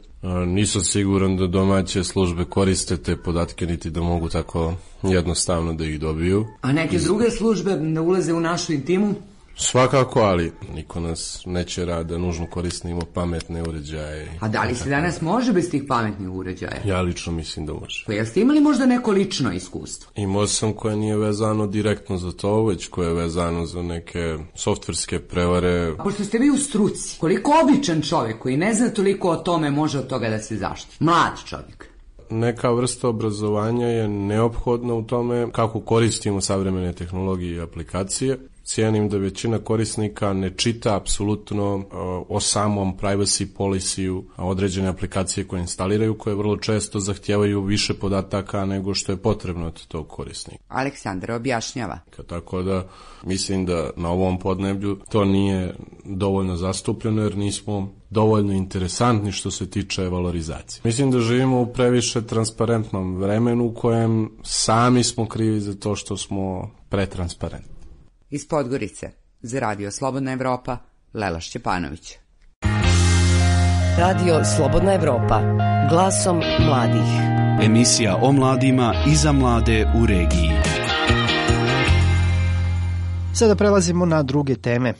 Nisam 0.47 0.81
siguran 0.81 1.37
da 1.37 1.47
domaće 1.47 2.03
službe 2.03 2.45
koriste 2.45 2.97
te 2.97 3.17
podatke 3.17 3.65
niti 3.65 3.89
da 3.89 4.01
mogu 4.01 4.29
tako 4.29 4.73
jednostavno 5.03 5.73
da 5.73 5.85
ih 5.85 5.99
dobiju. 5.99 6.45
A 6.61 6.71
neke 6.71 6.97
druge 6.97 7.31
službe 7.31 7.75
ne 7.75 8.01
ulaze 8.01 8.33
u 8.33 8.39
našu 8.39 8.73
intimu? 8.73 9.15
Svakako, 9.61 10.19
ali 10.19 10.51
niko 10.73 10.99
nas 10.99 11.41
neće 11.45 11.85
rada, 11.85 12.17
nužno 12.17 12.47
koristimo 12.47 13.01
pametne 13.13 13.63
uređaje. 13.63 14.31
A 14.39 14.47
da 14.47 14.63
li 14.63 14.75
se 14.75 14.89
danas 14.89 15.21
može 15.21 15.53
bez 15.53 15.69
tih 15.71 15.83
pametnih 15.87 16.29
uređaja? 16.29 16.81
Ja 16.85 17.01
lično 17.01 17.33
mislim 17.33 17.65
da 17.65 17.73
može. 17.73 18.03
Pa 18.07 18.13
jeste 18.13 18.41
imali 18.41 18.59
možda 18.59 18.85
neko 18.85 19.11
lično 19.11 19.51
iskustvo? 19.53 20.11
Imao 20.15 20.47
sam 20.47 20.73
koje 20.73 20.95
nije 20.95 21.17
vezano 21.17 21.67
direktno 21.67 22.17
za 22.17 22.31
to, 22.31 22.65
već 22.65 22.87
koje 22.87 23.07
je 23.07 23.13
vezano 23.13 23.65
za 23.65 23.81
neke 23.81 24.37
softverske 24.55 25.19
prevare. 25.19 25.93
Pošto 26.03 26.23
ste 26.23 26.37
vi 26.37 26.49
u 26.49 26.57
struci, 26.57 27.19
koliko 27.19 27.51
običan 27.63 28.01
čovjek 28.01 28.39
koji 28.39 28.57
ne 28.57 28.73
zna 28.73 28.89
toliko 28.89 29.29
o 29.29 29.35
tome 29.35 29.71
može 29.71 29.99
od 29.99 30.07
toga 30.07 30.29
da 30.29 30.39
se 30.39 30.57
zaštiti? 30.57 31.03
Mlad 31.03 31.33
čovjek. 31.45 31.89
Neka 32.29 32.69
vrsta 32.71 33.07
obrazovanja 33.07 33.87
je 33.87 34.07
neophodna 34.07 34.93
u 34.93 35.03
tome 35.03 35.47
kako 35.51 35.79
koristimo 35.79 36.41
savremene 36.41 36.93
tehnologije 36.93 37.55
i 37.55 37.61
aplikacije. 37.61 38.37
Cijenim 38.69 39.09
da 39.09 39.17
većina 39.17 39.59
korisnika 39.59 40.33
ne 40.33 40.49
čita 40.49 40.95
apsolutno 40.95 41.75
uh, 41.75 41.83
o 42.29 42.39
samom 42.39 42.97
privacy 42.97 43.47
policy 43.57 44.23
određene 44.37 44.87
aplikacije 44.87 45.47
koje 45.47 45.59
instaliraju, 45.59 46.17
koje 46.17 46.35
vrlo 46.35 46.57
često 46.57 46.99
zahtijevaju 46.99 47.61
više 47.61 47.93
podataka 47.93 48.65
nego 48.65 48.93
što 48.93 49.11
je 49.11 49.17
potrebno 49.17 49.67
od 49.67 49.87
tog 49.87 50.07
korisnika. 50.07 50.63
Aleksandra 50.67 51.35
objašnjava. 51.35 51.99
Tako 52.27 52.61
da 52.61 52.87
mislim 53.23 53.65
da 53.65 53.89
na 53.95 54.09
ovom 54.09 54.39
podneblju 54.39 54.99
to 55.09 55.25
nije 55.25 55.75
dovoljno 56.05 56.55
zastupljeno 56.55 57.21
jer 57.21 57.37
nismo 57.37 57.93
dovoljno 58.09 58.53
interesantni 58.53 59.31
što 59.31 59.51
se 59.51 59.69
tiče 59.69 60.03
valorizacije. 60.03 60.81
Mislim 60.83 61.11
da 61.11 61.19
živimo 61.19 61.61
u 61.61 61.73
previše 61.73 62.27
transparentnom 62.27 63.17
vremenu 63.17 63.65
u 63.65 63.73
kojem 63.73 64.31
sami 64.43 65.03
smo 65.03 65.27
krivi 65.27 65.59
za 65.59 65.75
to 65.75 65.95
što 65.95 66.17
smo 66.17 66.71
pretransparentni. 66.89 67.78
Iz 68.31 68.47
Podgorice, 68.47 69.09
za 69.41 69.59
radio 69.59 69.91
Slobodna 69.91 70.31
Evropa, 70.31 70.77
Lela 71.13 71.39
Šćepanović. 71.39 72.17
Radio 73.97 74.41
Slobodna 74.57 74.93
Evropa. 74.93 75.41
Glasom 75.89 76.37
mladih. 76.37 77.09
Emisija 77.63 78.17
o 78.21 78.31
mladima 78.31 78.93
i 79.11 79.15
za 79.15 79.31
mlade 79.31 79.85
u 80.01 80.05
regiji. 80.05 80.49
Sada 83.35 83.55
prelazimo 83.55 84.05
na 84.05 84.23
druge 84.23 84.55
teme. 84.55 84.93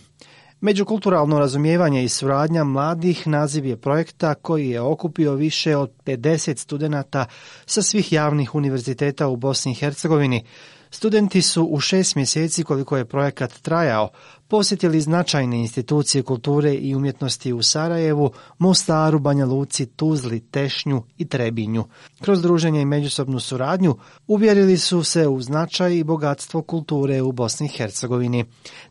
Međukulturalno 0.62 1.40
razumijevanje 1.40 2.04
i 2.04 2.10
suradnja 2.10 2.64
mladih 2.64 3.28
naziv 3.28 3.66
je 3.66 3.78
projekta 3.78 4.34
koji 4.34 4.70
je 4.70 4.82
okupio 4.82 5.34
više 5.34 5.76
od 5.76 5.92
50 6.06 6.58
studenata 6.58 7.26
sa 7.66 7.82
svih 7.82 8.14
javnih 8.14 8.56
univerziteta 8.56 9.28
u 9.28 9.36
Bosni 9.36 9.72
i 9.72 9.76
Hercegovini. 9.76 10.46
Studenti 10.92 11.42
su 11.42 11.64
u 11.64 11.80
šest 11.80 12.16
mjeseci 12.16 12.64
koliko 12.64 12.98
je 12.98 13.06
projekat 13.06 13.54
trajao 13.62 14.10
posjetili 14.48 15.02
značajne 15.02 15.60
institucije 15.60 16.24
kulture 16.24 16.74
i 16.74 16.96
umjetnosti 16.96 17.54
u 17.54 17.62
Sarajevu, 17.62 18.32
Mostaru, 18.58 19.20
Banja 19.20 19.46
Luci, 19.46 19.86
Tuzli, 19.86 20.40
Tešnju 20.40 21.04
i 21.18 21.28
Trebinju. 21.28 21.86
Kroz 22.22 22.42
druženje 22.42 22.82
i 22.82 22.86
međusobnu 22.86 23.40
suradnju 23.40 23.96
uvjerili 24.28 24.78
su 24.78 25.04
se 25.04 25.28
u 25.28 25.42
značaj 25.42 25.96
i 25.96 26.04
bogatstvo 26.04 26.62
kulture 26.62 27.22
u 27.22 27.32
Bosni 27.32 27.66
i 27.66 27.78
Hercegovini. 27.78 28.46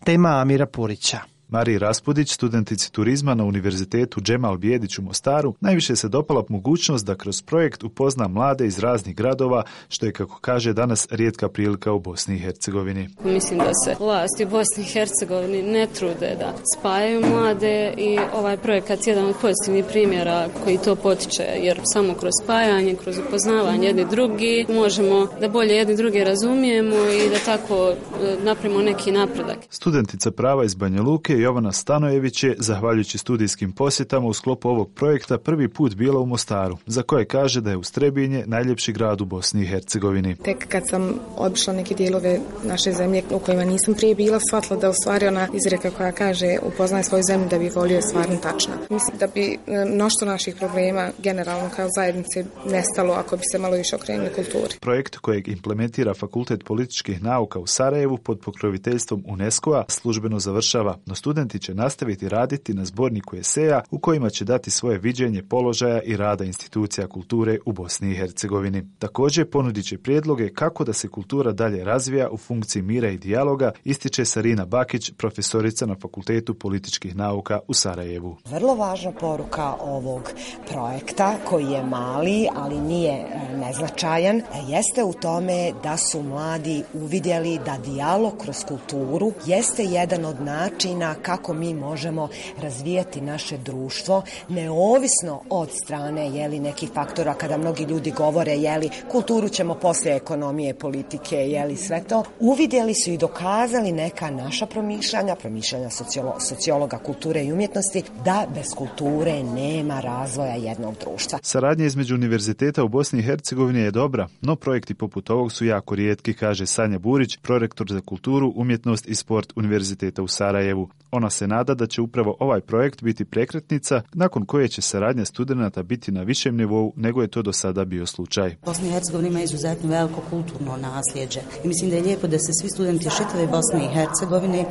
Tema 0.04 0.28
Amira 0.28 0.66
Purića. 0.66 1.37
Mariji 1.50 1.78
Raspudić, 1.78 2.32
studentici 2.32 2.92
turizma 2.92 3.34
na 3.34 3.44
Univerzitetu 3.44 4.20
Džemal 4.20 4.56
Bijedić 4.56 4.98
u 4.98 5.02
Mostaru, 5.02 5.54
najviše 5.60 5.96
se 5.96 6.08
dopala 6.08 6.44
mogućnost 6.48 7.06
da 7.06 7.14
kroz 7.14 7.42
projekt 7.42 7.84
upozna 7.84 8.28
mlade 8.28 8.66
iz 8.66 8.78
raznih 8.78 9.16
gradova, 9.16 9.62
što 9.88 10.06
je, 10.06 10.12
kako 10.12 10.38
kaže 10.40 10.72
danas, 10.72 11.06
rijetka 11.10 11.48
prilika 11.48 11.92
u 11.92 12.00
Bosni 12.00 12.36
i 12.36 12.38
Hercegovini. 12.38 13.08
Mislim 13.24 13.58
da 13.58 13.70
se 13.84 13.96
vlasti 13.98 14.44
u 14.44 14.48
Bosni 14.48 14.82
i 14.82 14.86
Hercegovini 14.86 15.62
ne 15.62 15.86
trude 15.86 16.36
da 16.38 16.54
spajaju 16.78 17.26
mlade 17.26 17.94
i 17.96 18.18
ovaj 18.34 18.56
projekat 18.56 19.06
je 19.06 19.10
jedan 19.10 19.26
od 19.26 19.36
pozitivnih 19.40 19.84
primjera 19.88 20.48
koji 20.64 20.78
to 20.78 20.96
potiče, 20.96 21.42
jer 21.42 21.80
samo 21.84 22.14
kroz 22.14 22.32
spajanje, 22.44 22.94
kroz 22.94 23.18
upoznavanje 23.18 23.86
jedni 23.86 24.06
drugi 24.10 24.66
možemo 24.68 25.26
da 25.40 25.48
bolje 25.48 25.74
jedni 25.74 25.96
druge 25.96 26.24
razumijemo 26.24 26.96
i 26.96 27.30
da 27.30 27.38
tako 27.44 27.90
e, 27.90 28.36
napravimo 28.44 28.82
neki 28.82 29.12
napredak. 29.12 29.58
Studentica 29.70 30.30
prava 30.30 30.64
iz 30.64 30.74
Banja 30.74 31.02
Luke 31.02 31.37
Jovana 31.40 31.72
Stanojević 31.72 32.44
je, 32.44 32.54
zahvaljujući 32.58 33.18
studijskim 33.18 33.72
posjetama 33.72 34.26
u 34.26 34.32
sklopu 34.32 34.68
ovog 34.68 34.90
projekta, 34.94 35.38
prvi 35.38 35.68
put 35.68 35.94
bila 35.94 36.20
u 36.20 36.26
Mostaru, 36.26 36.76
za 36.86 37.02
koje 37.02 37.24
kaže 37.24 37.60
da 37.60 37.70
je 37.70 37.76
Ustrebinje 37.76 38.44
najljepši 38.46 38.92
grad 38.92 39.20
u 39.20 39.24
Bosni 39.24 39.62
i 39.62 39.66
Hercegovini. 39.66 40.36
Tek 40.36 40.68
kad 40.68 40.88
sam 40.88 41.14
obišla 41.36 41.72
neke 41.72 41.94
dijelove 41.94 42.40
naše 42.64 42.92
zemlje 42.92 43.22
u 43.30 43.38
kojima 43.38 43.64
nisam 43.64 43.94
prije 43.94 44.14
bila, 44.14 44.38
shvatila 44.48 44.80
da 44.80 44.86
je 44.86 44.90
u 44.90 45.00
stvari 45.02 45.26
ona 45.26 45.48
izreka 45.52 45.90
koja 45.90 46.12
kaže 46.12 46.56
upoznaj 46.62 47.02
svoju 47.02 47.22
zemlju 47.22 47.48
da 47.48 47.58
bi 47.58 47.68
volio 47.68 48.02
stvarno 48.02 48.36
tačna. 48.36 48.74
Mislim 48.90 49.18
da 49.18 49.26
bi 49.26 49.58
e, 49.66 49.84
mnoštvo 49.94 50.26
naših 50.26 50.56
problema 50.56 51.10
generalno 51.18 51.70
kao 51.76 51.88
zajednice 51.96 52.44
nestalo 52.66 53.14
ako 53.14 53.36
bi 53.36 53.42
se 53.52 53.58
malo 53.58 53.76
više 53.76 53.96
okrenuli 53.96 54.30
kulturi. 54.34 54.74
Projekt 54.80 55.16
kojeg 55.16 55.48
implementira 55.48 56.14
Fakultet 56.14 56.64
političkih 56.64 57.22
nauka 57.22 57.58
u 57.58 57.66
Sarajevu 57.66 58.16
pod 58.16 58.40
pokroviteljstvom 58.40 59.24
UNESCO-a 59.26 59.84
službeno 59.88 60.38
završava, 60.38 60.98
no 61.06 61.14
studenti 61.28 61.58
će 61.58 61.74
nastaviti 61.74 62.28
raditi 62.28 62.74
na 62.74 62.84
zborniku 62.84 63.36
eseja 63.36 63.80
u 63.90 63.98
kojima 63.98 64.30
će 64.30 64.44
dati 64.44 64.70
svoje 64.70 64.98
viđenje 64.98 65.42
položaja 65.42 66.02
i 66.02 66.16
rada 66.16 66.44
institucija 66.44 67.06
kulture 67.06 67.58
u 67.66 67.72
Bosni 67.72 68.10
i 68.10 68.14
Hercegovini. 68.14 68.84
Također 68.98 69.50
ponudit 69.50 69.86
će 69.86 69.98
prijedloge 69.98 70.48
kako 70.48 70.84
da 70.84 70.92
se 70.92 71.08
kultura 71.08 71.52
dalje 71.52 71.84
razvija 71.84 72.30
u 72.30 72.36
funkciji 72.36 72.82
mira 72.82 73.10
i 73.10 73.18
dijaloga, 73.18 73.72
ističe 73.84 74.24
Sarina 74.24 74.66
Bakić, 74.66 75.10
profesorica 75.16 75.86
na 75.86 75.96
Fakultetu 76.02 76.54
političkih 76.54 77.16
nauka 77.16 77.60
u 77.68 77.74
Sarajevu. 77.74 78.36
Vrlo 78.44 78.74
važna 78.74 79.12
poruka 79.12 79.74
ovog 79.80 80.32
projekta 80.70 81.36
koji 81.44 81.64
je 81.64 81.84
mali, 81.84 82.48
ali 82.56 82.80
nije 82.80 83.12
e, 83.12 83.56
neznačajan, 83.56 84.42
jeste 84.68 85.04
u 85.04 85.12
tome 85.12 85.72
da 85.82 85.96
su 85.96 86.22
mladi 86.22 86.82
uvidjeli 86.94 87.58
da 87.64 87.78
dijalog 87.84 88.32
kroz 88.42 88.64
kulturu 88.68 89.32
jeste 89.46 89.84
jedan 89.84 90.24
od 90.24 90.40
načina 90.40 91.14
kako 91.22 91.54
mi 91.54 91.74
možemo 91.74 92.28
razvijati 92.62 93.20
naše 93.20 93.58
društvo 93.58 94.22
neovisno 94.48 95.40
od 95.50 95.70
strane 95.84 96.30
jeli 96.30 96.60
nekih 96.60 96.90
faktora 96.94 97.34
kada 97.34 97.56
mnogi 97.56 97.84
ljudi 97.84 98.10
govore 98.10 98.52
jeli 98.52 98.90
kulturu 99.10 99.48
ćemo 99.48 99.74
poslije 99.74 100.16
ekonomije, 100.16 100.74
politike, 100.74 101.36
jeli 101.36 101.76
sve 101.76 102.04
to. 102.04 102.24
Uvidjeli 102.40 102.94
su 102.94 103.10
i 103.10 103.18
dokazali 103.18 103.92
neka 103.92 104.30
naša 104.30 104.66
promišljanja, 104.66 105.34
promišljanja 105.34 105.90
sociolo, 105.90 106.40
sociologa 106.40 106.98
kulture 106.98 107.44
i 107.44 107.52
umjetnosti 107.52 108.02
da 108.24 108.46
bez 108.54 108.66
kulture 108.76 109.42
nema 109.42 110.00
razvoja 110.00 110.54
jednog 110.54 110.94
društva. 111.00 111.38
Saradnja 111.42 111.86
između 111.86 112.14
univerziteta 112.14 112.84
u 112.84 112.88
Bosni 112.88 113.18
i 113.18 113.22
Hercegovini 113.22 113.80
je 113.80 113.90
dobra, 113.90 114.28
no 114.40 114.56
projekti 114.56 114.94
poput 114.94 115.30
ovog 115.30 115.52
su 115.52 115.64
jako 115.64 115.94
rijetki, 115.94 116.34
kaže 116.34 116.66
Sanja 116.66 116.98
Burić, 116.98 117.36
prorektor 117.36 117.86
za 117.90 118.00
kulturu, 118.00 118.52
umjetnost 118.56 119.08
i 119.08 119.14
sport 119.14 119.52
Univerziteta 119.56 120.22
u 120.22 120.28
Sarajevu. 120.28 120.88
Ona 121.10 121.30
se 121.30 121.46
nada 121.46 121.74
da 121.74 121.86
će 121.86 122.02
upravo 122.02 122.36
ovaj 122.40 122.60
projekt 122.60 123.02
biti 123.02 123.24
prekretnica 123.24 124.02
nakon 124.14 124.46
koje 124.46 124.68
će 124.68 124.82
saradnja 124.82 125.24
studenata 125.24 125.82
biti 125.82 126.12
na 126.12 126.22
višem 126.22 126.56
nivou 126.56 126.92
nego 126.96 127.22
je 127.22 127.28
to 127.28 127.42
do 127.42 127.52
sada 127.52 127.84
bio 127.84 128.06
slučaj. 128.06 128.56
Bosna 128.64 128.88
i 128.88 128.90
Hercegovina 128.90 129.28
ima 129.28 129.42
izuzetno 129.42 129.90
veliko 129.90 130.20
kulturno 130.30 130.76
nasljeđe 130.76 131.40
i 131.64 131.68
mislim 131.68 131.90
da 131.90 131.96
je 131.96 132.02
lijepo 132.02 132.26
da 132.26 132.38
se 132.38 132.52
svi 132.60 132.68
studenti 132.70 133.10
šitave 133.10 133.46
Bosne 133.46 133.84
i 133.84 133.94
Hercegovine 133.94 134.64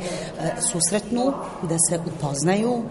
susretnu, 0.72 1.32
da 1.62 1.76
se 1.88 2.00
upoznaju, 2.06 2.82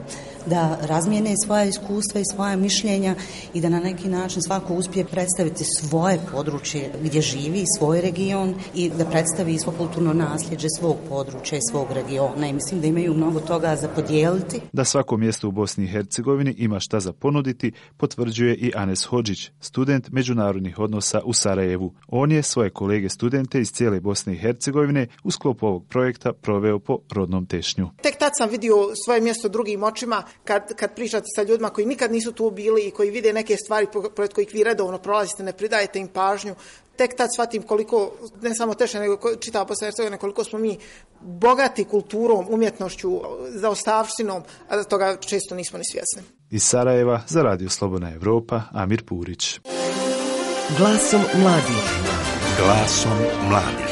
da 0.50 0.78
razmijene 0.82 1.34
svoja 1.46 1.64
iskustva 1.64 2.22
i 2.22 2.26
svoja 2.34 2.56
mišljenja 2.56 3.16
i 3.54 3.62
da 3.62 3.70
na 3.70 3.80
neki 3.80 4.10
način 4.10 4.42
svako 4.42 4.74
uspije 4.74 5.06
predstaviti 5.06 5.64
svoje 5.64 6.20
područje 6.32 6.92
gdje 7.04 7.22
živi, 7.22 7.64
svoj 7.78 8.02
region 8.02 8.56
i 8.76 8.90
da 8.90 9.06
predstavi 9.06 9.58
kulturno 9.78 10.14
nasljeđe 10.14 10.68
svog 10.80 10.96
područja 11.10 11.58
i 11.58 11.68
svog 11.72 11.88
regiona 11.92 12.48
i 12.48 12.54
mislim 12.54 12.82
da 12.82 12.88
imaju 12.88 13.14
mnogo 13.14 13.37
mnogo 13.38 13.48
toga 13.48 13.76
za 13.76 13.88
podijeliti. 13.88 14.62
Da 14.74 14.86
svako 14.86 15.18
mjesto 15.18 15.48
u 15.48 15.52
Bosni 15.52 15.84
i 15.84 15.88
Hercegovini 15.88 16.56
ima 16.58 16.80
šta 16.80 17.00
za 17.00 17.14
ponuditi, 17.14 17.72
potvrđuje 17.98 18.56
i 18.56 18.72
Anes 18.76 19.06
Hođić, 19.06 19.52
student 19.60 20.10
međunarodnih 20.12 20.80
odnosa 20.80 21.22
u 21.26 21.34
Sarajevu. 21.34 21.94
On 22.08 22.32
je 22.32 22.44
svoje 22.44 22.70
kolege 22.70 23.10
studente 23.10 23.60
iz 23.60 23.72
cijele 23.72 24.00
Bosne 24.00 24.34
i 24.34 24.38
Hercegovine 24.38 25.08
u 25.24 25.32
sklopu 25.32 25.68
ovog 25.68 25.86
projekta 25.86 26.34
proveo 26.34 26.80
po 26.80 27.00
rodnom 27.12 27.46
tešnju. 27.46 27.90
Tek 28.02 28.18
tad 28.18 28.32
sam 28.38 28.50
vidio 28.50 28.76
svoje 29.06 29.22
mjesto 29.22 29.50
drugim 29.50 29.84
očima 29.84 30.24
kad, 30.44 30.76
kad 30.76 30.96
pričate 30.96 31.26
sa 31.36 31.44
ljudima 31.44 31.70
koji 31.70 31.88
nikad 31.88 32.12
nisu 32.12 32.32
tu 32.32 32.52
bili 32.52 32.88
i 32.88 32.92
koji 32.92 33.12
vide 33.12 33.34
neke 33.34 33.58
stvari 33.58 33.88
pored 34.16 34.34
kojih 34.34 34.50
vi 34.54 34.64
redovno 34.64 34.98
prolazite, 34.98 35.44
ne 35.44 35.54
pridajete 35.54 36.00
im 36.00 36.08
pažnju. 36.08 36.56
Tek 36.98 37.16
tad 37.18 37.30
shvatim 37.34 37.64
koliko, 37.64 38.12
ne 38.42 38.56
samo 38.56 38.74
teše, 38.74 39.00
nego 39.00 39.36
čitava 39.40 39.66
Bosna 39.66 39.88
i 39.88 39.88
Hercegovina, 39.88 40.18
koliko 40.18 40.44
smo 40.44 40.60
mi 40.60 40.78
bogati 41.22 41.84
kulturom, 41.84 42.46
umjetnošću, 42.50 43.22
zaostavštinom, 43.50 44.44
a 44.70 44.78
da 44.78 44.84
toga 44.84 45.18
često 45.18 45.56
nismo 45.56 45.78
ni 45.78 45.84
svjesni. 45.92 46.22
Iz 46.50 46.64
Sarajeva 46.64 47.22
za 47.28 47.42
Radio 47.42 47.70
Slobodna 47.70 48.14
Evropa, 48.14 48.62
Amir 48.72 49.06
Purić. 49.06 49.60
Glasom 50.78 51.22
mladih. 51.42 51.84
Glasom 52.60 53.18
mladih. 53.50 53.87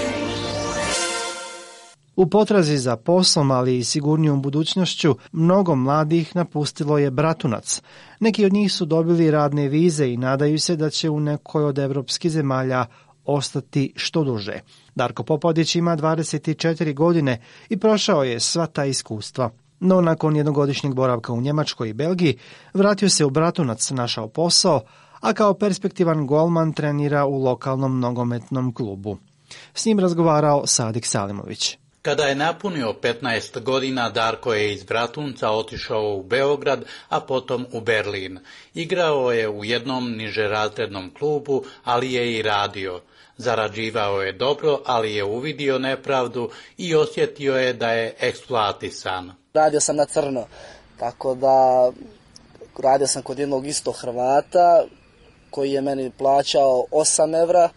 U 2.16 2.30
potrazi 2.30 2.78
za 2.78 2.96
poslom, 2.98 3.52
ali 3.52 3.78
i 3.78 3.84
sigurnijom 3.84 4.42
budućnošću, 4.42 5.16
mnogo 5.32 5.76
mladih 5.76 6.36
napustilo 6.36 6.98
je 6.98 7.12
Bratunac. 7.12 7.82
Neki 8.20 8.46
od 8.46 8.54
njih 8.54 8.72
su 8.72 8.86
dobili 8.86 9.32
radne 9.32 9.68
vize 9.68 10.08
i 10.08 10.18
nadaju 10.18 10.60
se 10.60 10.76
da 10.76 10.90
će 10.90 11.10
u 11.10 11.20
nekoj 11.20 11.66
od 11.66 11.80
evropskih 11.80 12.32
zemalja 12.32 12.86
ostati 13.26 13.94
što 13.96 14.24
duže. 14.24 14.60
Darko 14.96 15.24
Popodić 15.24 15.76
ima 15.76 15.98
24 15.98 16.94
godine 16.94 17.42
i 17.70 17.78
prošao 17.78 18.24
je 18.24 18.40
sva 18.40 18.66
ta 18.66 18.86
iskustva. 18.86 19.50
No 19.80 20.02
nakon 20.02 20.36
jednogodišnjeg 20.36 20.94
boravka 20.94 21.34
u 21.34 21.42
Njemačkoj 21.42 21.90
i 21.90 21.94
Belgiji 21.94 22.38
vratio 22.74 23.10
se 23.10 23.26
u 23.26 23.30
Bratunac, 23.30 23.92
našao 23.92 24.28
posao, 24.28 24.82
a 25.22 25.34
kao 25.34 25.54
perspektivan 25.54 26.28
golman 26.28 26.74
trenira 26.74 27.26
u 27.26 27.44
lokalnom 27.44 28.00
nogometnom 28.00 28.74
klubu. 28.74 29.18
S 29.74 29.86
njim 29.86 30.00
razgovarao 30.00 30.68
Sadik 30.68 31.06
Salimović. 31.06 31.78
Kada 32.06 32.24
je 32.24 32.36
napunio 32.36 32.94
15 33.02 33.60
godina, 33.60 34.10
Darko 34.10 34.54
je 34.54 34.74
iz 34.74 34.84
Bratunca 34.84 35.50
otišao 35.50 36.16
u 36.16 36.24
Beograd, 36.24 36.84
a 37.10 37.20
potom 37.20 37.66
u 37.74 37.82
Berlin. 37.82 38.40
Igrao 38.74 39.32
je 39.32 39.50
u 39.50 39.66
jednom 39.66 40.12
nižerazrednom 40.12 41.14
klubu, 41.18 41.64
ali 41.84 42.14
je 42.14 42.38
i 42.38 42.42
radio. 42.42 43.02
Zarađivao 43.38 44.22
je 44.22 44.34
dobro, 44.34 44.82
ali 44.86 45.16
je 45.16 45.24
uvidio 45.24 45.80
nepravdu 45.80 46.50
i 46.78 46.96
osjetio 46.96 47.58
je 47.58 47.74
da 47.74 47.92
je 47.92 48.14
eksploatisan. 48.20 49.32
Radio 49.54 49.80
sam 49.80 49.96
na 49.96 50.06
crno, 50.06 50.46
tako 51.00 51.36
da 51.36 51.92
radio 52.84 53.08
sam 53.08 53.22
kod 53.22 53.40
jednog 53.40 53.68
isto 53.68 53.92
Hrvata 53.92 54.84
koji 55.50 55.72
je 55.72 55.82
meni 55.82 56.12
plaćao 56.18 56.86
8 56.92 57.42
evra. 57.44 57.70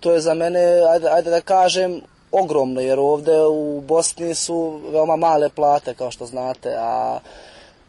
To 0.00 0.12
je 0.12 0.20
za 0.20 0.34
mene, 0.34 0.60
ajde, 0.92 1.08
ajde 1.08 1.30
da 1.30 1.40
kažem, 1.40 2.00
ogromno 2.32 2.80
jer 2.80 2.98
ovdje 2.98 3.46
u 3.46 3.80
Bosni 3.80 4.34
su 4.34 4.80
veoma 4.92 5.16
male 5.16 5.48
plate 5.48 5.94
kao 5.94 6.10
što 6.10 6.26
znate, 6.26 6.74
a 6.78 7.18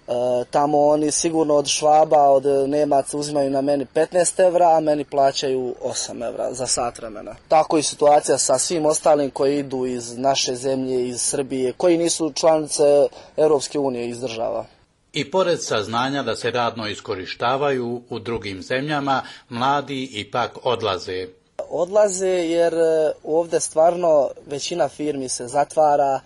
E, 0.08 0.46
tamo 0.52 0.80
oni 0.80 1.12
sigurno 1.12 1.54
od 1.54 1.68
Švaba, 1.68 2.30
od 2.30 2.70
Nemaca 2.70 3.18
uzimaju 3.18 3.50
na 3.50 3.62
meni 3.62 3.86
15 3.96 4.48
evra, 4.48 4.78
a 4.78 4.80
meni 4.80 5.06
plaćaju 5.06 5.76
8 5.84 6.28
evra 6.28 6.54
za 6.54 6.68
sat 6.68 6.98
vremena. 6.98 7.36
Tako 7.48 7.78
i 7.78 7.84
situacija 7.84 8.38
sa 8.38 8.58
svim 8.58 8.86
ostalim 8.86 9.30
koji 9.30 9.60
idu 9.60 9.86
iz 9.86 10.18
naše 10.18 10.56
zemlje, 10.56 11.08
iz 11.08 11.22
Srbije, 11.22 11.74
koji 11.74 11.98
nisu 11.98 12.32
članice 12.36 13.08
Europske 13.38 13.80
unije 13.80 14.10
iz 14.10 14.20
država. 14.20 14.66
I 15.14 15.32
pored 15.32 15.64
saznanja 15.64 16.24
da 16.24 16.36
se 16.36 16.52
radno 16.52 16.88
iskorištavaju 16.88 18.02
u 18.10 18.20
drugim 18.20 18.62
zemljama, 18.62 19.22
mladi 19.50 20.04
ipak 20.04 20.58
odlaze. 20.64 21.28
Odlaze 21.76 22.28
jer 22.28 22.74
e, 22.74 23.12
ovdje 23.24 23.60
stvarno 23.60 24.30
većina 24.48 24.88
firmi 24.88 25.30
se 25.30 25.48
zatvara, 25.48 26.20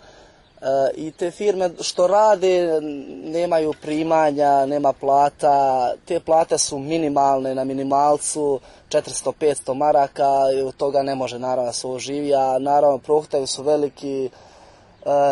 i 0.94 1.10
te 1.10 1.30
firme 1.30 1.70
što 1.80 2.06
rade 2.06 2.80
nemaju 3.24 3.74
primanja, 3.82 4.66
nema 4.66 4.92
plata, 4.92 5.92
te 6.04 6.20
plate 6.20 6.58
su 6.58 6.78
minimalne 6.78 7.54
na 7.54 7.64
minimalcu, 7.64 8.60
400-500 8.88 9.74
maraka 9.74 10.32
i 10.56 10.60
od 10.60 10.76
toga 10.76 11.02
ne 11.02 11.14
može 11.14 11.38
naravno 11.38 11.72
se 11.72 11.86
oživi, 11.86 12.34
a 12.34 12.58
naravno 12.58 12.98
prohtaju 12.98 13.46
su 13.46 13.62
veliki, 13.62 14.24
e, 14.24 14.30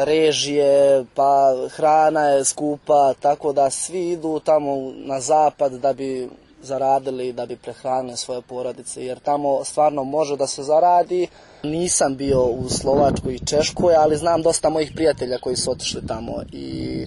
režije, 0.05 1.05
pa 1.15 1.55
hrana 1.71 2.29
je 2.29 2.45
skupa, 2.45 3.15
tako 3.21 3.53
da 3.53 3.71
svi 3.71 4.11
idu 4.11 4.41
tamo 4.41 4.93
na 4.97 5.21
zapad 5.21 5.73
da 5.73 5.93
bi 5.93 6.29
zaradili 6.67 7.33
da 7.33 7.47
bi 7.47 7.57
prehranili 7.57 8.17
svoje 8.17 8.43
porodice, 8.43 9.05
jer 9.05 9.19
tamo 9.19 9.65
stvarno 9.65 10.05
može 10.05 10.37
da 10.37 10.47
se 10.47 10.63
zaradi. 10.63 11.29
Nisam 11.63 12.17
bio 12.17 12.43
u 12.43 12.69
Slovačkoj 12.69 13.35
i 13.35 13.47
Češkoj, 13.47 13.95
ali 13.95 14.17
znam 14.17 14.43
dosta 14.43 14.69
mojih 14.69 14.93
prijatelja 14.95 15.39
koji 15.39 15.57
su 15.57 15.71
otišli 15.71 16.07
tamo 16.07 16.43
i, 16.53 17.07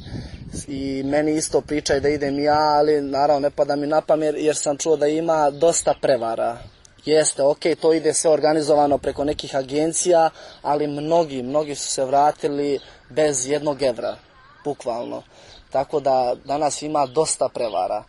i 0.67 1.03
meni 1.03 1.35
isto 1.35 1.61
pričaju 1.61 2.01
da 2.01 2.09
idem 2.09 2.39
ja, 2.39 2.59
ali 2.59 3.01
naravno 3.01 3.39
ne 3.39 3.49
pada 3.49 3.75
mi 3.75 3.87
na 3.87 4.01
pamet 4.01 4.35
jer 4.37 4.55
sam 4.55 4.77
čuo 4.77 4.97
da 4.97 5.07
ima 5.07 5.49
dosta 5.49 5.93
prevara. 6.01 6.57
Jeste, 7.05 7.43
ok, 7.43 7.59
to 7.81 7.93
ide 7.93 8.13
sve 8.13 8.31
organizovano 8.31 8.97
preko 8.97 9.23
nekih 9.23 9.55
agencija, 9.55 10.29
ali 10.61 10.87
mnogi, 10.87 11.43
mnogi 11.43 11.75
su 11.75 11.87
se 11.87 12.05
vratili 12.05 12.79
bez 13.09 13.49
jednog 13.49 13.81
evra, 13.81 14.15
bukvalno. 14.63 15.23
Tako 15.69 15.99
da 15.99 16.35
danas 16.45 16.81
ima 16.81 17.05
dosta 17.05 17.49
prevara 17.53 18.03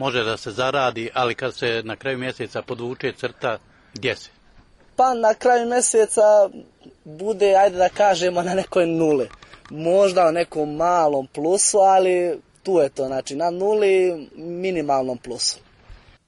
može 0.00 0.24
da 0.24 0.36
se 0.36 0.50
zaradi, 0.50 1.10
ali 1.14 1.34
kad 1.34 1.54
se 1.54 1.82
na 1.84 1.96
kraju 1.96 2.18
mjeseca 2.18 2.62
podvuče 2.62 3.12
crta, 3.12 3.58
gdje 3.94 4.16
se? 4.16 4.30
Pa 4.96 5.14
na 5.14 5.34
kraju 5.34 5.68
mjeseca 5.68 6.50
bude, 7.04 7.54
ajde 7.54 7.76
da 7.76 7.88
kažemo, 7.88 8.42
na 8.42 8.54
nekoj 8.54 8.86
nule. 8.86 9.26
Možda 9.70 10.24
na 10.24 10.30
nekom 10.30 10.76
malom 10.76 11.26
plusu, 11.26 11.78
ali 11.78 12.40
tu 12.62 12.78
je 12.78 12.88
to, 12.88 13.06
znači 13.06 13.36
na 13.36 13.50
nuli 13.50 14.28
minimalnom 14.36 15.18
plusu. 15.18 15.58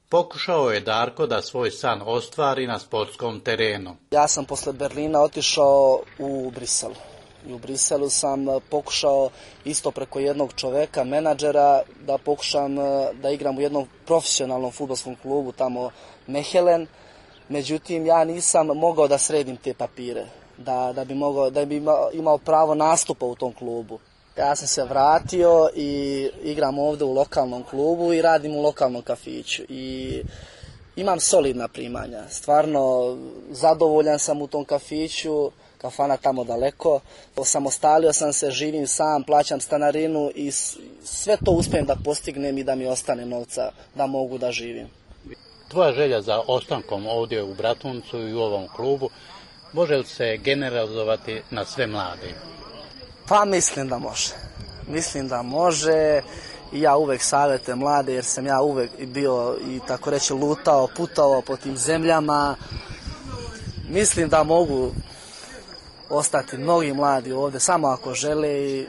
Pokušao 0.09 0.71
je 0.71 0.81
Darko 0.81 1.27
da 1.27 1.43
svoj 1.43 1.71
san 1.71 2.03
ostvari 2.05 2.67
na 2.67 2.79
sportskom 2.79 3.41
terenu. 3.41 3.97
Ja 4.11 4.29
sam 4.29 4.45
posle 4.45 4.73
Berlina 4.73 5.21
otišao 5.21 6.01
u 6.19 6.51
Briselu 6.51 7.12
i 7.47 7.53
u 7.53 7.59
Briselu 7.59 8.11
sam 8.11 8.49
e, 8.49 8.61
pokušao 8.71 9.31
isto 9.65 9.91
preko 9.91 10.19
jednog 10.19 10.53
čoveka, 10.57 11.05
menadžera, 11.05 11.83
da 12.07 12.19
pokušam 12.19 12.79
e, 12.79 13.13
da 13.23 13.31
igram 13.31 13.59
u 13.59 13.61
jednom 13.61 13.89
profesionalnom 14.07 14.73
futbolskom 14.73 15.17
klubu 15.23 15.53
tamo 15.53 15.91
Mehelen. 16.27 16.87
Međutim, 17.49 18.07
ja 18.07 18.25
nisam 18.25 18.67
mogao 18.67 19.09
da 19.09 19.19
sredim 19.19 19.57
te 19.57 19.75
papire, 19.75 20.27
da, 20.59 20.93
da 20.93 21.05
bi, 21.05 21.15
mogao, 21.15 21.51
da 21.51 21.65
bi 21.65 21.83
imao 22.13 22.39
pravo 22.39 22.75
nastupa 22.75 23.27
u 23.27 23.35
tom 23.35 23.53
klubu. 23.53 23.99
Ja 24.39 24.57
sam 24.57 24.69
se 24.69 24.85
vratio 24.85 25.69
i 25.75 26.31
igram 26.43 26.79
ovdje 26.79 27.07
u 27.07 27.13
lokalnom 27.13 27.63
klubu 27.63 28.13
i 28.13 28.23
radim 28.23 28.57
u 28.57 28.63
lokalnom 28.63 29.03
kafiću. 29.03 29.63
I 29.69 30.23
imam 30.97 31.21
solidna 31.21 31.69
primanja. 31.69 32.23
Stvarno 32.29 33.17
zadovoljan 33.51 34.19
sam 34.19 34.43
u 34.43 34.47
tom 34.47 34.65
kafiću 34.65 35.51
kafana 35.83 36.17
tamo 36.17 36.45
daleko. 36.45 37.01
Osamostalio 37.37 38.13
sam 38.13 38.33
se, 38.33 38.51
živim 38.51 38.87
sam, 38.87 39.25
plaćam 39.25 39.61
stanarinu 39.61 40.31
i 40.35 40.51
sve 41.05 41.37
to 41.45 41.51
uspijem 41.51 41.87
da 41.87 41.97
postignem 42.05 42.59
i 42.59 42.65
da 42.65 42.75
mi 42.75 42.87
ostane 42.87 43.27
novca 43.27 43.71
da 43.95 44.07
mogu 44.07 44.39
da 44.39 44.53
živim. 44.53 44.89
Tvoja 45.69 45.93
želja 45.93 46.23
za 46.23 46.41
ostankom 46.47 47.07
ovdje 47.07 47.43
u 47.43 47.55
Bratuncu 47.55 48.19
i 48.19 48.35
u 48.35 48.41
ovom 48.41 48.69
klubu 48.77 49.11
može 49.73 49.97
li 49.97 50.05
se 50.05 50.37
generalizovati 50.37 51.43
na 51.51 51.65
sve 51.65 51.87
mlade? 51.87 52.35
Pa 53.29 53.45
mislim 53.45 53.89
da 53.89 53.99
može. 53.99 54.35
Mislim 54.89 55.29
da 55.29 55.43
može 55.43 56.23
i 56.73 56.81
ja 56.81 56.97
uvek 56.97 57.23
savjete 57.23 57.75
mlade 57.75 58.15
jer 58.15 58.25
sam 58.25 58.47
ja 58.47 58.61
uvek 58.61 58.91
bio 59.07 59.57
i 59.69 59.81
tako 59.89 60.11
reći 60.11 60.33
lutao, 60.33 60.89
putao 60.97 61.43
po 61.43 61.57
tim 61.57 61.77
zemljama. 61.77 62.57
Mislim 63.89 64.29
da 64.29 64.43
mogu 64.43 64.91
ostati 66.13 66.57
mnogi 66.57 66.93
mladi 66.93 67.33
ovdje 67.33 67.61
samo 67.61 67.89
ako 67.89 68.15
žele 68.15 68.49
i 68.49 68.87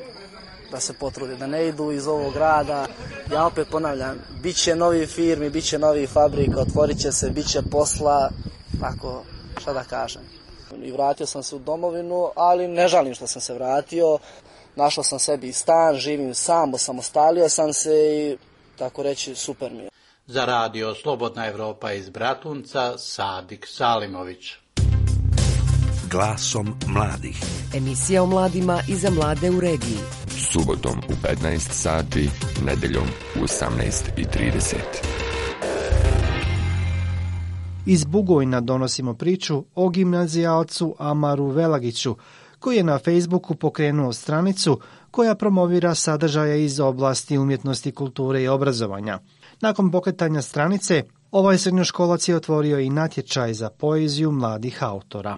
da 0.72 0.80
se 0.80 0.94
potrude, 0.94 1.36
da 1.36 1.48
ne 1.48 1.68
idu 1.68 1.92
iz 1.92 2.08
ovog 2.08 2.34
grada. 2.34 2.88
Ja 3.32 3.46
opet 3.46 3.68
ponavljam, 3.72 4.18
bit 4.42 4.56
će 4.56 4.76
novi 4.76 5.06
firmi, 5.06 5.50
bit 5.50 5.66
će 5.66 5.80
novi 5.80 6.08
fabrika, 6.08 6.60
otvorit 6.60 7.00
će 7.00 7.12
se, 7.12 7.30
bit 7.30 7.48
će 7.48 7.62
posla, 7.72 8.30
tako, 8.82 9.24
šta 9.62 9.74
da 9.74 9.84
kažem. 9.84 10.22
I 10.84 10.92
vratio 10.92 11.26
sam 11.26 11.44
se 11.44 11.56
u 11.56 11.60
domovinu, 11.60 12.32
ali 12.36 12.68
ne 12.68 12.88
žalim 12.88 13.14
što 13.14 13.28
sam 13.28 13.42
se 13.42 13.54
vratio. 13.54 14.18
Našao 14.76 15.04
sam 15.04 15.20
sebi 15.20 15.54
stan, 15.54 15.96
živim 15.96 16.34
sam, 16.34 16.74
osamostalio 16.74 17.50
sam 17.50 17.74
se 17.74 17.94
i 17.94 18.38
tako 18.78 19.04
reći 19.04 19.36
super 19.36 19.72
mi 19.72 19.84
je. 19.84 19.90
Za 20.28 20.46
radio 20.46 20.96
Slobodna 20.96 21.48
Evropa 21.48 21.92
iz 21.92 22.10
Bratunca, 22.10 22.98
Sadik 22.98 23.68
Salimović 23.68 24.63
glasom 26.14 26.68
mladih. 26.88 27.44
Emisija 27.74 28.24
o 28.24 28.26
mladima 28.26 28.80
i 28.88 28.96
za 28.96 29.10
mlade 29.10 29.50
u 29.50 29.60
regiji. 29.60 29.98
Subotom 30.52 31.00
u 31.10 31.14
15 31.44 31.60
sati, 31.60 32.30
nedeljom 32.66 33.04
u 33.36 33.40
18.30. 33.40 34.76
Iz 37.86 38.06
Bugojna 38.06 38.62
donosimo 38.62 39.14
priču 39.14 39.64
o 39.76 39.90
gimnazijalcu 39.90 40.96
Amaru 41.00 41.48
Velagiću, 41.48 42.16
koji 42.60 42.78
je 42.78 42.84
na 42.84 43.00
Facebooku 43.00 43.56
pokrenuo 43.56 44.14
stranicu 44.14 44.80
koja 45.12 45.36
promovira 45.36 45.96
sadržaje 45.96 46.66
iz 46.66 46.80
oblasti 46.80 47.38
umjetnosti, 47.38 47.92
kulture 47.92 48.44
i 48.44 48.48
obrazovanja. 48.48 49.20
Nakon 49.62 49.92
pokretanja 49.92 50.42
stranice, 50.42 51.04
ovaj 51.34 51.58
srednjoškolac 51.58 52.28
je 52.28 52.36
otvorio 52.36 52.80
i 52.80 52.90
natječaj 52.90 53.54
za 53.54 53.70
poeziju 53.70 54.32
mladih 54.32 54.84
autora. 54.84 55.38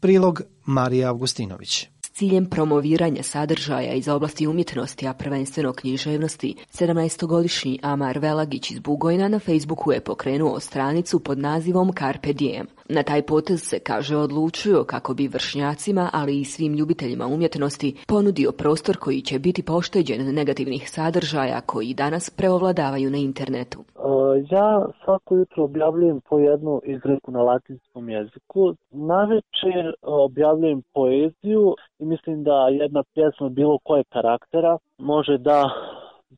Prilog 0.00 0.42
Marija 0.66 1.08
Augustinović 1.08 1.88
ciljem 2.14 2.46
promoviranja 2.46 3.22
sadržaja 3.22 3.92
iz 3.92 4.08
oblasti 4.08 4.46
umjetnosti, 4.46 5.08
a 5.08 5.12
prvenstveno 5.12 5.72
književnosti, 5.72 6.54
17-godišnji 6.72 7.78
Amar 7.82 8.18
Velagić 8.18 8.70
iz 8.70 8.78
Bugojna 8.78 9.28
na 9.28 9.38
Facebooku 9.38 9.92
je 9.92 10.00
pokrenuo 10.00 10.60
stranicu 10.60 11.20
pod 11.20 11.38
nazivom 11.38 11.92
Carpe 11.98 12.32
Diem. 12.32 12.66
Na 12.88 13.02
taj 13.02 13.22
potez 13.22 13.60
se, 13.62 13.78
kaže, 13.78 14.16
odlučio 14.16 14.84
kako 14.86 15.14
bi 15.14 15.28
vršnjacima, 15.28 16.10
ali 16.12 16.40
i 16.40 16.44
svim 16.44 16.74
ljubiteljima 16.74 17.26
umjetnosti 17.26 17.96
ponudio 18.08 18.52
prostor 18.52 18.96
koji 18.96 19.20
će 19.20 19.38
biti 19.38 19.62
pošteđen 19.62 20.34
negativnih 20.34 20.90
sadržaja 20.90 21.60
koji 21.60 21.94
danas 21.94 22.30
preovladavaju 22.30 23.10
na 23.10 23.18
internetu. 23.18 23.78
E, 23.80 24.04
ja 24.50 24.86
svako 25.04 25.36
jutro 25.36 25.64
objavljujem 25.64 26.20
po 26.28 26.38
jednu 26.38 26.80
izreku 26.84 27.30
na 27.30 27.42
latinskom 27.42 28.08
jeziku. 28.08 28.74
Navečer 28.90 29.94
objavljujem 30.02 30.82
poeziju 30.94 31.74
i 31.98 32.04
mislim 32.04 32.44
da 32.44 32.68
jedna 32.68 33.02
pjesma 33.14 33.48
bilo 33.48 33.78
koje 33.84 34.04
karaktera 34.04 34.78
može 34.98 35.38
da 35.38 35.70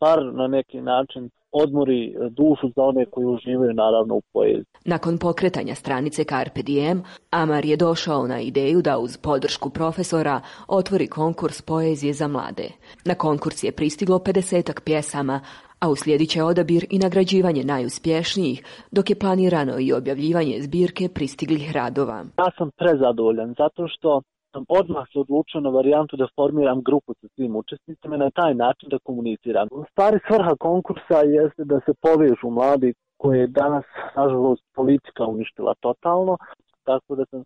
bar 0.00 0.18
na 0.32 0.46
neki 0.46 0.80
način 0.80 1.30
odmori 1.62 2.14
dušu 2.30 2.68
za 2.76 2.82
one 2.82 3.04
koji 3.06 3.26
uživaju 3.26 3.72
naravno 3.74 4.14
u 4.14 4.22
poeziji. 4.32 4.64
Nakon 4.84 5.18
pokretanja 5.18 5.74
stranice 5.74 6.24
Carpe 6.24 6.62
Diem, 6.62 7.02
Amar 7.30 7.64
je 7.64 7.76
došao 7.76 8.26
na 8.26 8.40
ideju 8.40 8.82
da 8.82 8.98
uz 8.98 9.16
podršku 9.16 9.70
profesora 9.70 10.40
otvori 10.68 11.06
konkurs 11.06 11.62
poezije 11.62 12.12
za 12.12 12.28
mlade. 12.28 12.68
Na 13.04 13.14
konkurs 13.14 13.62
je 13.64 13.72
pristiglo 13.72 14.18
50 14.18 14.80
pjesama, 14.84 15.40
a 15.80 15.90
uslijedit 15.90 16.30
će 16.30 16.42
odabir 16.42 16.86
i 16.90 16.98
nagrađivanje 16.98 17.64
najuspješnijih, 17.64 18.64
dok 18.90 19.10
je 19.10 19.18
planirano 19.18 19.78
i 19.78 19.92
objavljivanje 19.92 20.62
zbirke 20.62 21.08
pristiglih 21.08 21.72
radova. 21.72 22.24
Ja 22.38 22.50
sam 22.58 22.70
prezadovoljan 22.78 23.54
zato 23.58 23.88
što 23.88 24.22
sam 24.56 24.64
odmah 24.68 25.04
se 25.12 25.18
odlučio 25.18 25.60
na 25.60 25.70
varijantu 25.70 26.16
da 26.16 26.34
formiram 26.36 26.82
grupu 26.88 27.14
sa 27.20 27.26
svim 27.34 27.56
učesnicima 27.56 28.14
i 28.16 28.18
na 28.18 28.30
taj 28.30 28.54
način 28.54 28.88
da 28.88 28.98
komuniciram. 28.98 29.68
U 29.70 29.84
stvari 29.90 30.18
svrha 30.28 30.54
konkursa 30.66 31.18
jeste 31.38 31.62
da 31.64 31.80
se 31.86 31.92
povežu 32.06 32.48
mladi 32.50 32.94
koje 33.20 33.38
je 33.40 33.46
danas, 33.46 33.84
nažalost, 34.16 34.62
politika 34.74 35.22
uništila 35.26 35.74
totalno, 35.80 36.36
tako 36.84 37.16
da 37.16 37.24
sam 37.30 37.42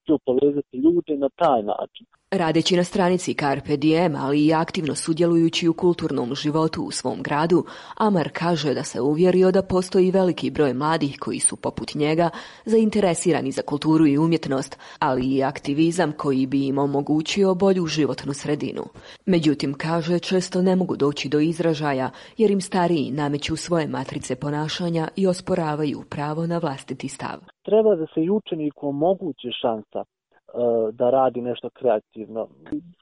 htio 0.00 0.18
povezati 0.26 0.82
ljude 0.84 1.12
na 1.24 1.28
taj 1.42 1.62
način. 1.62 2.06
Radeći 2.30 2.76
na 2.76 2.84
stranici 2.84 3.34
Carpe 3.34 3.76
Diem, 3.76 4.16
ali 4.16 4.46
i 4.46 4.54
aktivno 4.54 4.94
sudjelujući 4.94 5.68
u 5.68 5.74
kulturnom 5.74 6.34
životu 6.34 6.82
u 6.82 6.90
svom 6.90 7.22
gradu, 7.22 7.64
Amar 7.96 8.28
kaže 8.32 8.74
da 8.74 8.82
se 8.82 9.00
uvjerio 9.00 9.50
da 9.50 9.62
postoji 9.62 10.10
veliki 10.10 10.50
broj 10.50 10.74
mladih 10.74 11.16
koji 11.20 11.40
su 11.40 11.56
poput 11.56 11.94
njega 11.94 12.30
zainteresirani 12.64 13.50
za 13.50 13.62
kulturu 13.62 14.06
i 14.06 14.18
umjetnost, 14.18 14.78
ali 14.98 15.26
i 15.26 15.42
aktivizam 15.42 16.12
koji 16.12 16.46
bi 16.46 16.66
im 16.66 16.78
omogućio 16.78 17.54
bolju 17.54 17.86
životnu 17.86 18.32
sredinu. 18.32 18.82
Međutim, 19.26 19.74
kaže, 19.74 20.18
često 20.18 20.62
ne 20.62 20.76
mogu 20.76 20.96
doći 20.96 21.28
do 21.28 21.40
izražaja 21.40 22.10
jer 22.36 22.50
im 22.50 22.60
stariji 22.60 23.10
nameću 23.10 23.56
svoje 23.56 23.86
matrice 23.88 24.34
ponašanja 24.36 25.08
i 25.16 25.26
osporavaju 25.26 26.02
pravo 26.10 26.46
na 26.46 26.58
vlastiti 26.58 27.08
stav. 27.08 27.38
Treba 27.62 27.96
da 27.96 28.06
se 28.14 28.20
i 28.20 28.30
učeniku 28.30 28.88
omogući 28.88 29.48
šansa 29.62 30.04
da 30.92 31.10
radi 31.10 31.40
nešto 31.40 31.70
kreativno. 31.70 32.48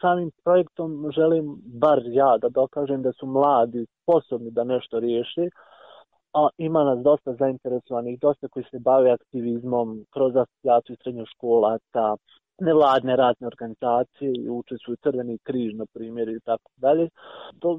Samim 0.00 0.30
projektom 0.44 1.10
želim 1.14 1.56
bar 1.64 2.02
ja 2.04 2.38
da 2.38 2.48
dokažem 2.48 3.02
da 3.02 3.12
su 3.12 3.26
mladi 3.26 3.86
sposobni 4.02 4.50
da 4.50 4.64
nešto 4.64 5.00
riješi, 5.00 5.50
a 6.34 6.48
ima 6.58 6.84
nas 6.84 6.98
dosta 6.98 7.34
zainteresovanih, 7.34 8.20
dosta 8.20 8.48
koji 8.48 8.64
se 8.70 8.78
bave 8.78 9.10
aktivizmom 9.10 10.04
kroz 10.10 10.36
asocijaciju 10.36 10.96
srednjoškolaca, 11.02 12.16
nevladne 12.60 13.16
razne 13.16 13.46
organizacije 13.46 14.32
i 14.38 14.50
učestvuju 14.50 14.96
Crveni 15.02 15.38
križ, 15.38 15.74
na 15.74 15.86
primjer, 15.94 16.28
i 16.28 16.40
tako 16.40 16.70
dalje. 16.76 17.08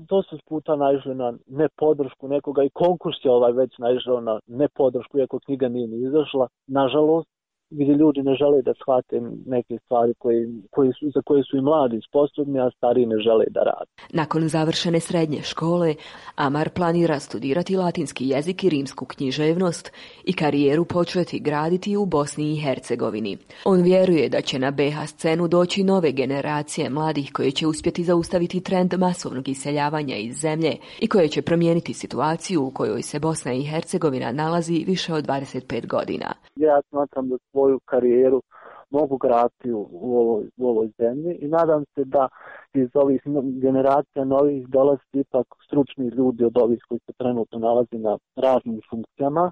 To, 0.08 0.24
su 0.24 0.38
puta 0.50 0.76
naišli 0.76 1.16
na 1.16 1.34
nepodršku 1.48 2.28
nekoga 2.28 2.64
i 2.64 2.70
konkurs 2.70 3.18
je 3.24 3.32
ovaj 3.32 3.52
već 3.52 3.78
naišao 3.78 4.22
na 4.22 4.40
nepodršku, 4.48 5.20
iako 5.20 5.40
knjiga 5.40 5.68
nije 5.70 5.88
ni 5.88 5.98
izašla, 5.98 6.48
nažalost 6.68 7.30
gdje 7.74 7.94
ljudi 7.94 8.22
ne 8.24 8.36
žele 8.36 8.62
da 8.62 8.74
shvate 8.74 9.22
neke 9.46 9.78
stvari 9.86 10.14
koje, 10.18 10.50
koje 10.72 10.92
su, 11.00 11.12
za 11.16 11.22
koje 11.22 11.44
su 11.44 11.58
i 11.58 11.62
mladi 11.62 12.00
sposobni, 12.10 12.60
a 12.60 12.70
stari 12.78 13.06
ne 13.06 13.18
žele 13.20 13.46
da 13.50 13.60
rade. 13.60 13.92
Nakon 14.14 14.48
završene 14.48 15.00
srednje 15.00 15.42
škole, 15.42 15.96
Amar 16.36 16.70
planira 16.70 17.20
studirati 17.20 17.76
latinski 17.76 18.28
jezik 18.28 18.64
i 18.64 18.70
rimsku 18.70 19.06
književnost 19.06 19.92
i 20.24 20.34
karijeru 20.34 20.86
početi 20.86 21.40
graditi 21.40 21.98
u 21.98 22.06
Bosni 22.06 22.54
i 22.54 22.62
Hercegovini. 22.62 23.38
On 23.66 23.82
vjeruje 23.82 24.30
da 24.30 24.42
će 24.42 24.60
na 24.60 24.72
BH 24.72 25.06
scenu 25.08 25.48
doći 25.48 25.84
nove 25.84 26.12
generacije 26.12 26.90
mladih 26.90 27.32
koje 27.34 27.52
će 27.52 27.68
uspjeti 27.68 28.04
zaustaviti 28.04 28.64
trend 28.64 28.94
masovnog 28.98 29.48
iseljavanja 29.50 30.16
iz 30.16 30.36
zemlje 30.36 30.74
i 31.02 31.08
koje 31.08 31.28
će 31.28 31.42
promijeniti 31.42 31.94
situaciju 31.94 32.64
u 32.64 32.72
kojoj 32.72 33.02
se 33.02 33.20
Bosna 33.20 33.54
i 33.54 33.64
Hercegovina 33.64 34.32
nalazi 34.32 34.84
više 34.88 35.14
od 35.14 35.26
25 35.28 35.88
godina. 35.88 36.34
Ja 36.56 36.82
smatram 36.90 37.30
da 37.30 37.38
svoju 37.64 37.80
karijeru 37.86 38.42
mogu 38.90 39.18
graditi 39.18 39.72
u, 39.72 39.88
ovoj, 40.20 40.50
u 40.58 40.70
ovoj 40.70 40.90
zemlji 40.98 41.38
i 41.42 41.48
nadam 41.48 41.84
se 41.96 42.04
da 42.06 42.28
iz 42.74 42.90
ovih 42.94 43.22
generacija 43.62 44.26
novih 44.26 44.68
dolazi 44.68 45.02
ipak 45.14 45.48
stručni 45.66 46.08
ljudi 46.08 46.46
od 46.46 46.58
ovih 46.58 46.80
koji 46.88 47.00
se 47.00 47.14
trenutno 47.18 47.60
nalazi 47.60 47.98
na 47.98 48.18
raznim 48.36 48.82
funkcijama. 48.90 49.52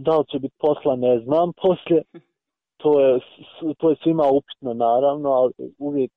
Da 0.00 0.18
li 0.18 0.24
će 0.30 0.38
biti 0.38 0.54
posla 0.58 0.96
ne 0.96 1.18
znam 1.18 1.52
poslije, 1.62 2.02
to 2.76 3.00
je, 3.00 3.20
to 3.78 3.90
je 3.90 3.96
svima 4.02 4.24
upitno 4.32 4.74
naravno, 4.74 5.30
ali 5.30 5.52
uvijek 5.78 6.12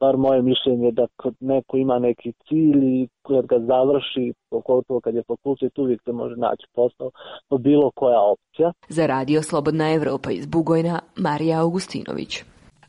bar 0.00 0.16
moje 0.16 0.42
mišljenje 0.42 0.90
da 0.92 1.06
kad 1.16 1.34
neko 1.40 1.76
ima 1.76 1.98
neki 1.98 2.32
cilj 2.48 2.80
i 2.84 3.08
kad 3.26 3.46
ga 3.46 3.58
završi, 3.58 4.32
pogotovo 4.50 5.00
kad 5.00 5.14
je 5.14 5.22
fakultet, 5.22 5.78
uvijek 5.78 6.02
se 6.04 6.12
može 6.12 6.36
naći 6.36 6.66
posao, 6.74 7.10
to 7.48 7.58
bilo 7.58 7.90
koja 7.94 8.20
opcija. 8.20 8.72
Za 8.88 9.06
radio 9.06 9.42
Slobodna 9.42 9.92
Evropa 9.92 10.30
iz 10.30 10.46
Bugojna, 10.46 11.00
Marija 11.16 11.60
Augustinović. 11.60 12.42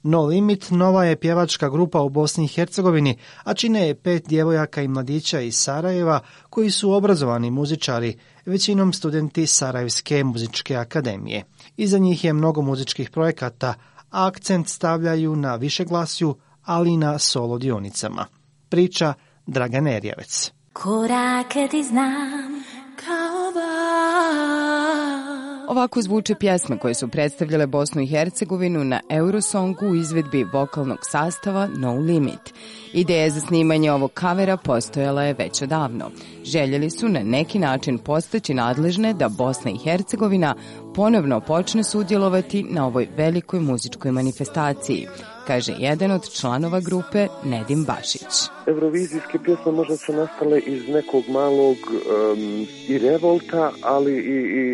No 0.08 0.26
Limit 0.26 0.72
nova 0.72 1.06
je 1.06 1.20
pjevačka 1.20 1.70
grupa 1.70 2.02
u 2.02 2.10
Bosni 2.10 2.46
i 2.46 2.48
Hercegovini, 2.48 3.18
a 3.44 3.54
čine 3.54 3.88
je 3.88 3.96
pet 3.96 4.24
djevojaka 4.28 4.82
i 4.82 4.88
mladića 4.88 5.40
iz 5.40 5.56
Sarajeva 5.56 6.20
koji 6.50 6.70
su 6.70 6.92
obrazovani 6.92 7.52
muzičari, 7.52 8.18
većinom 8.46 8.94
studenti 8.94 9.48
Sarajevske 9.48 10.24
muzičke 10.24 10.76
akademije. 10.76 11.44
Iza 11.78 11.98
njih 11.98 12.24
je 12.24 12.34
mnogo 12.34 12.62
muzičkih 12.62 13.10
projekata, 13.10 13.74
a 14.12 14.28
akcent 14.28 14.68
stavljaju 14.68 15.36
na 15.36 15.56
višeglasju, 15.56 16.36
ali 16.66 16.94
i 16.94 16.98
na 16.98 17.20
solo 17.20 17.58
dionicama. 17.58 18.26
Priča 18.70 19.14
Dragan 19.46 19.88
Erjavec. 19.88 20.52
Korake 20.74 21.68
ti 21.72 21.84
znam 21.84 22.64
kao 23.06 23.46
Ovako 25.68 26.02
zvuče 26.02 26.36
pjesme 26.36 26.78
koje 26.78 26.94
su 26.94 27.08
predstavljale 27.08 27.68
Bosnu 27.68 28.02
i 28.02 28.08
Hercegovinu 28.08 28.84
na 28.84 29.00
Eurosongu 29.10 29.86
u 29.86 29.96
izvedbi 29.96 30.44
vokalnog 30.44 30.98
sastava 31.02 31.68
No 31.78 31.94
Limit. 31.94 32.54
Ideja 32.94 33.30
za 33.30 33.40
snimanje 33.40 33.92
ovog 33.92 34.12
kavera 34.14 34.58
postojala 34.58 35.24
je 35.24 35.34
već 35.34 35.62
odavno. 35.62 36.12
Željeli 36.44 36.90
su 36.90 37.10
na 37.10 37.20
neki 37.24 37.60
način 37.60 37.98
postaći 37.98 38.54
nadležne 38.54 39.14
da 39.14 39.30
Bosna 39.30 39.72
i 39.72 39.78
Hercegovina 39.78 40.56
ponovno 40.96 41.40
počne 41.40 41.84
sudjelovati 41.84 42.64
na 42.64 42.86
ovoj 42.86 43.08
velikoj 43.18 43.60
muzičkoj 43.60 44.12
manifestaciji 44.12 45.08
kaže 45.48 45.74
jedan 45.78 46.12
od 46.12 46.30
članova 46.30 46.80
grupe 46.80 47.28
Nedim 47.44 47.86
Bašić. 47.86 48.50
Eurovizijske 48.68 49.40
pjesme 49.40 49.72
možda 49.72 49.98
su 49.98 50.14
nastale 50.14 50.60
iz 50.60 50.88
nekog 50.88 51.24
malog 51.30 51.78
i 52.88 52.98
revolta, 52.98 53.72
ali 53.82 54.14
i, 54.14 54.38
i, 54.62 54.66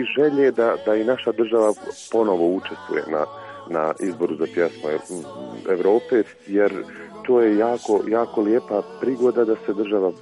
i 0.00 0.04
želje 0.16 0.50
da, 0.50 0.74
da 0.86 0.94
i 0.94 1.04
naša 1.04 1.32
država 1.32 1.72
ponovo 2.12 2.54
učestvuje 2.54 3.04
na, 3.10 3.24
na 3.70 3.92
izboru 4.00 4.36
za 4.36 4.46
pjesmu 4.54 4.88
Europe, 5.68 6.22
jer 6.46 6.72
to 7.26 7.40
je 7.40 7.58
jako, 7.58 8.00
jako 8.08 8.40
lijepa 8.40 8.82
prigoda 9.00 9.44
da 9.44 9.54
se 9.66 9.74
država 9.74 10.12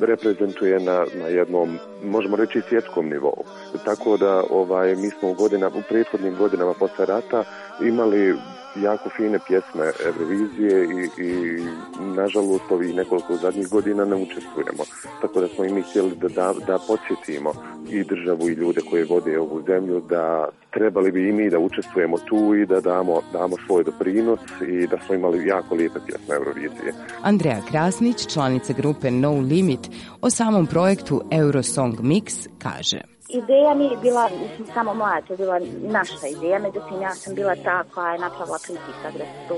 reprezentuje 0.00 0.80
na, 0.80 1.06
na 1.14 1.26
jednom, 1.26 1.78
možemo 2.04 2.36
reći, 2.36 2.62
svjetskom 2.68 3.08
nivou. 3.08 3.44
Tako 3.84 4.16
da 4.16 4.42
ovaj, 4.50 4.96
mi 4.96 5.10
smo 5.10 5.30
u, 5.30 5.34
godina, 5.34 5.68
u 5.68 5.82
prethodnim 5.88 6.36
godinama 6.36 6.74
posle 6.74 7.06
rata 7.06 7.44
imali 7.82 8.34
jako 8.76 9.08
fine 9.16 9.38
pjesme 9.46 9.92
Eurovizije 10.06 10.84
i, 10.84 11.22
i 11.22 11.60
nažalost 12.00 12.64
ovih 12.70 12.94
nekoliko 12.94 13.36
zadnjih 13.36 13.68
godina 13.68 14.04
ne 14.04 14.16
učestvujemo. 14.16 14.84
Tako 15.20 15.40
da 15.40 15.48
smo 15.48 15.64
i 15.64 15.72
mi 15.72 15.82
htjeli 15.82 16.16
da, 16.16 16.28
da, 16.28 16.54
da 16.66 16.78
podsjetimo 16.86 17.52
i 17.90 18.04
državu 18.04 18.48
i 18.48 18.52
ljude 18.52 18.80
koje 18.90 19.04
vode 19.04 19.38
ovu 19.38 19.62
zemlju 19.66 20.00
da 20.00 20.48
trebali 20.70 21.12
bi 21.12 21.28
i 21.28 21.32
mi 21.32 21.50
da 21.50 21.58
učestvujemo 21.58 22.18
tu 22.18 22.54
i 22.54 22.66
da 22.66 22.80
damo, 22.80 23.20
damo 23.32 23.56
svoj 23.66 23.84
doprinos 23.84 24.40
i 24.68 24.86
da 24.86 24.98
smo 25.06 25.14
imali 25.14 25.46
jako 25.46 25.74
lijepe 25.74 25.98
pjesme 26.06 26.34
Eurovizije. 26.34 26.92
Andreja 27.22 27.60
Krasnić, 27.70 28.26
članica 28.26 28.72
grupe 28.72 29.10
No 29.10 29.32
Limit, 29.32 29.90
o 30.20 30.30
samom 30.30 30.66
projektu 30.66 31.22
Eurosong 31.30 32.00
Mix 32.00 32.48
kaže 32.58 33.11
Ideja 33.32 33.74
nije 33.74 33.96
bila, 33.96 34.28
mislim, 34.42 34.66
samo 34.74 34.94
moja, 34.94 35.20
to 35.20 35.32
je 35.32 35.36
bila 35.36 35.60
naša 35.82 36.26
ideja, 36.26 36.58
međutim 36.58 37.02
ja 37.02 37.14
sam 37.14 37.34
bila 37.34 37.54
ta 37.64 37.84
koja 37.94 38.12
je 38.12 38.18
napravila 38.18 38.58
pritisak 38.66 39.12
da 39.12 39.24
se 39.24 39.48
to 39.48 39.56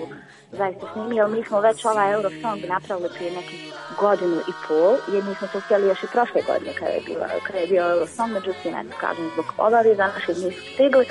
zaista 0.52 0.87
snimi, 0.92 1.16
jer 1.16 1.28
mi 1.28 1.44
smo 1.44 1.61
već 1.61 1.85
ovaj 1.85 2.12
Eurosong 2.12 2.64
napravili 2.68 3.09
prije 3.14 3.33
nekih 3.33 3.72
godinu 4.00 4.37
i 4.37 4.52
pol, 4.68 4.94
jer 5.14 5.24
mi 5.24 5.35
smo 5.35 5.48
to 5.52 5.61
htjeli 5.61 5.88
još 5.88 6.02
i 6.02 6.12
prošle 6.12 6.42
godine 6.46 6.72
kada 6.78 6.90
je, 6.90 7.00
bila, 7.07 7.26
kada 7.46 7.59
je 7.59 7.66
bio 7.66 7.90
Eurosong, 7.90 8.33
međutim, 8.33 8.74
eto, 8.74 8.96
kažem, 9.00 9.30
zbog 9.33 9.46
obaveza 9.59 10.07
naših 10.07 10.37
nisu 10.44 10.62
stigli 10.74 11.07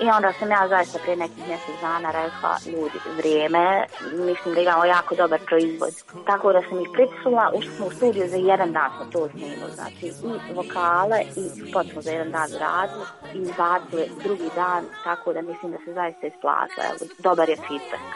i 0.00 0.06
onda 0.16 0.32
sam 0.38 0.50
ja 0.50 0.68
zaista 0.68 0.98
prije 0.98 1.16
nekih 1.16 1.48
mjesec 1.48 1.74
dana 1.80 2.10
rekla, 2.10 2.52
ljudi, 2.66 2.98
vrijeme, 3.16 3.86
mislim 4.12 4.54
da 4.54 4.60
imamo 4.60 4.84
jako 4.84 5.14
dobar 5.14 5.40
proizvod. 5.46 5.94
Tako 6.26 6.52
da 6.52 6.60
sam 6.68 6.80
ih 6.80 6.88
pritisnula, 6.92 7.52
ušli 7.54 7.72
smo 7.76 7.86
u 7.86 7.90
studiju 7.90 8.28
za 8.28 8.36
jedan 8.36 8.72
dan 8.72 8.90
smo 8.96 9.04
to 9.12 9.28
snimili, 9.28 9.72
znači 9.74 10.06
i 10.06 10.54
vokale 10.54 11.18
i 11.36 11.70
spot 11.70 11.86
smo 11.92 12.02
za 12.02 12.10
jedan 12.10 12.30
dan 12.30 12.50
radili 12.60 13.04
i 13.34 13.38
izbacili 13.38 14.10
drugi 14.24 14.50
dan, 14.54 14.84
tako 15.04 15.32
da 15.32 15.42
mislim 15.42 15.72
da 15.72 15.78
se 15.84 15.92
zaista 15.92 16.26
isplatilo, 16.26 16.86
dobar 17.18 17.48
je 17.48 17.56
feedback. 17.56 18.06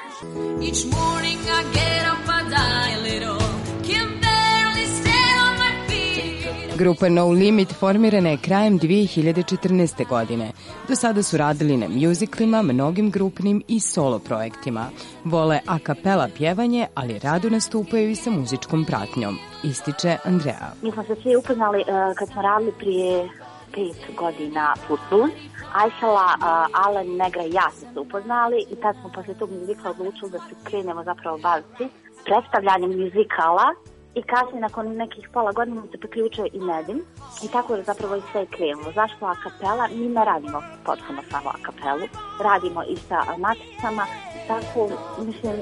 Each 0.64 0.85
morning 0.85 1.38
I 1.40 1.62
get 1.75 2.07
up, 2.12 2.27
die 2.51 2.90
a 2.90 3.01
little, 3.03 3.38
can 3.83 4.09
barely 4.20 4.87
stand 4.87 5.37
on 5.46 5.59
my 5.59 5.88
feet. 5.88 6.79
Grupa 6.79 7.09
No 7.09 7.29
Limit 7.29 7.72
formirana 7.72 8.31
je 8.31 8.37
krajem 8.37 8.79
2014. 8.79 10.09
godine. 10.09 10.53
Do 10.88 10.96
sada 10.96 11.22
su 11.22 11.37
radili 11.37 11.77
na 11.77 11.88
muziklima, 11.88 12.62
mnogim 12.62 13.11
grupnim 13.11 13.62
i 13.68 13.81
solo 13.81 14.18
projektima. 14.18 14.90
Vole 15.25 15.61
a 15.66 15.79
kapela 15.79 16.29
pjevanje, 16.37 16.87
ali 16.94 17.18
rado 17.18 17.51
nastupaju 17.51 18.11
i 18.11 18.14
sa 18.14 18.31
muzičkom 18.31 18.85
pratnjom, 18.85 19.38
ističe 19.64 20.16
Andrea. 20.25 20.72
Mi 20.83 20.92
smo 20.92 21.05
se 21.05 21.16
svi 21.22 21.37
upoznali 21.37 21.79
uh, 21.79 22.16
kad 22.16 22.29
smo 22.29 22.42
radili 22.42 22.72
prije 22.79 23.29
pet 23.75 24.16
godina 24.16 24.75
Footloose. 24.87 25.51
Ajsala, 25.74 26.28
uh, 26.38 26.87
Alan, 26.87 27.16
Negra 27.16 27.42
i 27.44 27.52
ja 27.52 27.70
smo 27.70 27.92
se 27.92 28.00
upoznali 28.00 28.66
i 28.70 28.76
tad 28.76 28.96
smo 29.00 29.11
posle 29.14 29.35
tog 29.35 29.50
muzikala 29.50 29.90
odlučili 29.90 30.30
da 30.30 30.38
se 30.38 30.54
krenemo 30.64 31.04
zapravo 31.04 31.38
baviti 31.38 31.88
predstavljanjem 32.24 32.90
muzikala 33.00 33.74
i 34.14 34.22
kasnije 34.22 34.61
nakon 34.61 34.96
nekih 34.96 35.28
pola 35.32 35.52
godina 35.52 35.82
se 35.92 35.98
priključio 35.98 36.46
i 36.52 36.61
Nedim 36.61 36.98
i 37.44 37.48
tako 37.48 37.74
je 37.74 37.82
zapravo 37.82 38.16
i 38.16 38.22
sve 38.32 38.46
krenulo. 38.46 38.92
Zašto 38.94 39.26
a 39.26 39.35
kapela? 39.42 39.88
Mi 39.88 40.08
ne 40.08 40.24
radimo 40.24 40.62
potpuno 40.85 41.22
samo 41.30 41.48
a 41.50 41.58
kapelu, 41.62 42.06
radimo 42.40 42.82
i 42.82 42.96
sa 42.96 43.18
maticama, 43.38 44.06
tako, 44.46 44.90
mislim, 45.18 45.52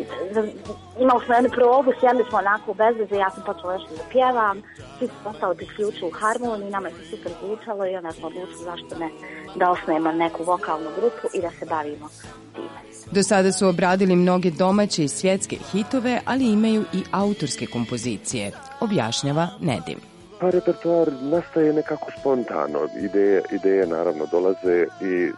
imali 1.01 1.25
smo 1.25 1.35
jednu 1.35 1.51
probu, 1.51 1.93
sjedli 2.01 2.25
smo 2.29 2.39
onako 2.39 2.75
bez 2.75 2.97
veze, 2.99 3.17
ja 3.17 3.31
sam 3.31 3.43
počela 3.47 3.73
nešto 3.73 3.95
da 3.97 4.03
pjevam, 4.13 4.63
svi 4.99 5.07
su 5.07 5.15
postali 5.25 5.57
priključili 5.57 6.11
u 6.11 6.19
harmoniju, 6.21 6.71
nama 6.71 6.91
se 6.91 7.03
super 7.11 7.33
zvučalo 7.43 7.87
i 7.87 7.97
onda 7.97 8.13
smo 8.13 8.27
odlučili 8.27 8.65
zašto 8.65 8.99
ne 8.99 9.11
da 9.55 9.71
osnujemo 9.71 10.13
neku 10.13 10.45
vokalnu 10.45 10.91
grupu 10.97 11.27
i 11.35 11.41
da 11.41 11.51
se 11.51 11.67
bavimo 11.67 12.09
time. 12.55 12.81
Do 13.11 13.23
sada 13.23 13.53
su 13.53 13.69
obradili 13.69 14.17
mnoge 14.17 14.51
domaće 14.51 15.05
i 15.05 15.09
svjetske 15.09 15.57
hitove, 15.73 16.21
ali 16.25 16.53
imaju 16.53 16.85
i 16.93 17.03
autorske 17.13 17.67
kompozicije, 17.67 18.53
objašnjava 18.81 19.49
Nedim. 19.61 20.10
Pa 20.41 20.51
repertoar 20.51 21.09
nastaje 21.23 21.73
nekako 21.73 22.11
spontano, 22.21 22.89
ideje, 23.03 23.43
ideje 23.53 23.87
naravno 23.87 24.27
dolaze 24.33 24.87
i 25.01 25.31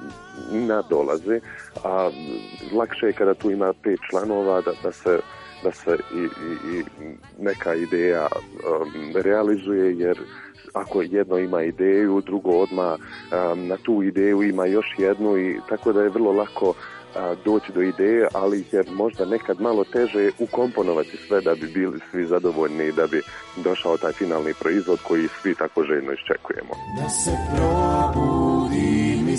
nadolaze, 0.52 1.40
a 1.84 2.10
lakše 2.72 3.06
je 3.06 3.12
kada 3.12 3.34
tu 3.34 3.50
ima 3.50 3.72
pet 3.72 3.98
članova 4.10 4.60
da, 4.60 4.72
da 4.82 4.92
se 4.92 5.18
da 5.62 5.72
se 5.72 5.96
i, 6.14 6.18
i, 6.18 6.78
i 6.78 6.84
neka 7.38 7.74
ideja 7.74 8.26
um, 8.26 9.22
realizuje 9.22 9.98
jer 9.98 10.18
ako 10.72 11.02
jedno 11.02 11.38
ima 11.38 11.62
ideju, 11.62 12.20
drugo 12.20 12.50
odma 12.50 12.98
na 13.56 13.76
tu 13.76 14.02
ideju 14.02 14.42
ima 14.42 14.66
još 14.66 14.86
jednu 14.98 15.38
i 15.38 15.60
tako 15.68 15.92
da 15.92 16.02
je 16.02 16.08
vrlo 16.08 16.32
lako 16.32 16.74
doći 17.44 17.72
do 17.72 17.82
ideje, 17.82 18.28
ali 18.34 18.64
je 18.72 18.84
možda 18.92 19.24
nekad 19.24 19.60
malo 19.60 19.84
teže 19.84 20.30
ukomponovati 20.38 21.16
sve 21.28 21.40
da 21.40 21.54
bi 21.54 21.66
bili 21.66 22.00
svi 22.10 22.26
zadovoljni 22.26 22.84
i 22.84 22.92
da 22.92 23.06
bi 23.06 23.22
došao 23.64 23.96
taj 23.96 24.12
finalni 24.12 24.54
proizvod 24.60 24.98
koji 25.08 25.28
svi 25.42 25.54
tako 25.54 25.82
željno 25.82 26.12
iščekujemo. 26.12 26.74
Da 27.02 27.08
se 27.08 27.30
probudi 27.56 29.22
mi 29.26 29.36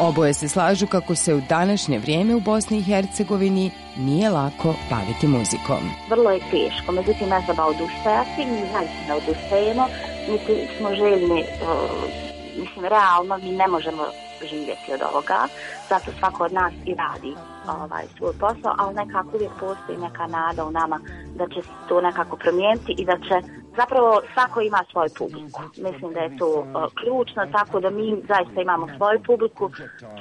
Oboje 0.00 0.34
se 0.34 0.48
slažu 0.48 0.86
kako 0.86 1.14
se 1.14 1.34
u 1.34 1.40
današnje 1.48 1.98
vrijeme 1.98 2.34
u 2.34 2.40
Bosni 2.40 2.78
i 2.78 2.82
Hercegovini 2.82 3.70
nije 3.96 4.30
lako 4.30 4.74
baviti 4.90 5.26
muzikom. 5.26 5.82
Vrlo 6.10 6.30
je 6.30 6.40
teško, 6.50 6.92
međutim 6.92 7.28
ne 7.28 7.42
treba 7.46 7.64
odustajati, 7.66 8.46
mi 8.46 8.60
zaista 8.72 9.00
ne 9.08 9.14
odustajemo, 9.14 9.86
mi 10.28 10.38
smo 10.78 10.94
željni 10.94 11.40
uh, 11.40 12.30
mislim, 12.60 12.84
realno 12.84 13.38
mi 13.38 13.50
ne 13.52 13.68
možemo 13.68 14.04
živjeti 14.50 14.92
od 14.94 15.00
ovoga, 15.12 15.40
zato 15.88 16.10
svako 16.18 16.44
od 16.44 16.52
nas 16.52 16.72
i 16.84 16.94
radi 16.94 17.34
ovaj, 17.68 18.04
svoj 18.18 18.32
posao, 18.40 18.74
ali 18.78 18.94
nekako 18.94 19.30
uvijek 19.34 19.52
postoji 19.60 19.98
neka 19.98 20.26
nada 20.26 20.64
u 20.64 20.70
nama 20.70 21.00
da 21.34 21.48
će 21.48 21.62
se 21.62 21.68
to 21.88 22.00
nekako 22.00 22.36
promijeniti 22.36 22.94
i 22.98 23.04
da 23.04 23.16
će 23.18 23.59
zapravo 23.76 24.20
svako 24.34 24.60
ima 24.60 24.84
svoju 24.90 25.10
publiku. 25.18 25.62
Mislim 25.76 26.12
da 26.12 26.20
je 26.20 26.36
to 26.38 26.48
uh, 26.60 26.66
ključno, 27.00 27.46
tako 27.52 27.80
da 27.80 27.90
mi 27.90 28.22
zaista 28.28 28.60
imamo 28.60 28.86
svoju 28.96 29.20
publiku, 29.26 29.70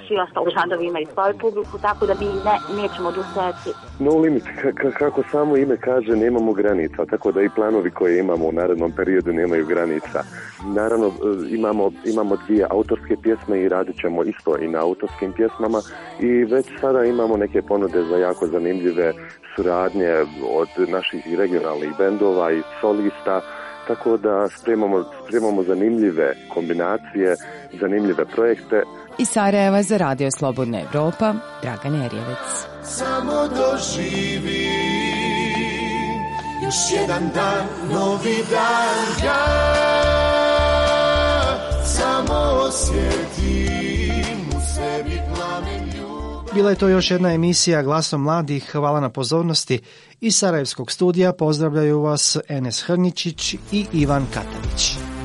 svi 0.08 0.20
ostali 0.20 0.52
žandovi 0.58 0.86
imaju 0.86 1.08
svoju 1.14 1.38
publiku, 1.38 1.78
tako 1.82 2.06
da 2.06 2.14
mi 2.14 2.26
ne, 2.26 2.82
nećemo 2.82 3.10
odustajati. 3.10 3.70
No 4.00 4.12
limit, 4.18 4.44
kako 4.98 5.24
samo 5.32 5.58
ime 5.58 5.78
kaže, 5.78 6.16
nemamo 6.16 6.54
granica, 6.54 7.06
tako 7.06 7.32
da 7.32 7.42
i 7.42 7.50
planovi 7.56 7.92
koje 7.92 8.20
imamo 8.20 8.46
u 8.46 8.52
narednom 8.52 8.92
periodu 8.92 9.34
nemaju 9.34 9.66
granica. 9.66 10.24
Naravno, 10.76 11.08
uh, 11.08 11.14
imamo, 11.50 11.92
imamo 12.06 12.36
dvije 12.48 12.68
autorske 12.70 13.18
pjesme 13.24 13.62
i 13.62 13.70
radit 13.70 13.96
ćemo 14.02 14.24
isto 14.24 14.58
i 14.58 14.68
na 14.68 14.80
autorskim 14.80 15.34
pjesmama 15.34 15.82
i 16.20 16.28
već 16.44 16.66
sada 16.82 17.06
imamo 17.06 17.38
neke 17.38 17.62
ponude 17.62 18.04
za 18.04 18.18
jako 18.18 18.48
zanimljive 18.48 19.14
suradnje 19.60 20.12
od 20.50 20.70
naših 20.90 21.24
regionalnih 21.38 21.90
bendova 21.98 22.52
i 22.52 22.62
solista, 22.82 23.42
tako 23.88 24.18
da 24.18 24.50
spremamo, 24.50 25.06
spremamo 25.28 25.64
zanimljive 25.64 26.36
kombinacije, 26.54 27.36
zanimljive 27.82 28.26
projekte. 28.26 28.84
I 29.18 29.26
Sarajeva 29.26 29.84
za 29.84 29.98
Radio 29.98 30.32
Slobodna 30.32 30.80
Evropa, 30.82 31.34
Dragan 31.62 31.96
Erjevec. 31.96 32.48
Samo 32.84 33.48
doživi 33.48 34.70
još 36.64 37.00
jedan 37.00 37.30
dan, 37.36 37.66
novi 37.94 38.38
dan, 38.52 39.26
ja 39.26 39.46
samo 41.84 42.34
osjetim 42.68 44.09
Bila 46.54 46.70
je 46.70 46.76
to 46.76 46.88
još 46.88 47.12
jedna 47.12 47.34
emisija 47.34 47.84
Glasom 47.84 48.22
mladih. 48.22 48.72
Hvala 48.72 49.00
na 49.00 49.10
pozornosti. 49.10 49.80
Iz 50.22 50.36
Sarajevskog 50.36 50.92
studija 50.92 51.34
pozdravljaju 51.34 52.02
vas 52.02 52.38
Enes 52.48 52.82
Hrničić 52.82 53.54
i 53.72 53.86
Ivan 53.94 54.26
Katavić. 54.34 55.19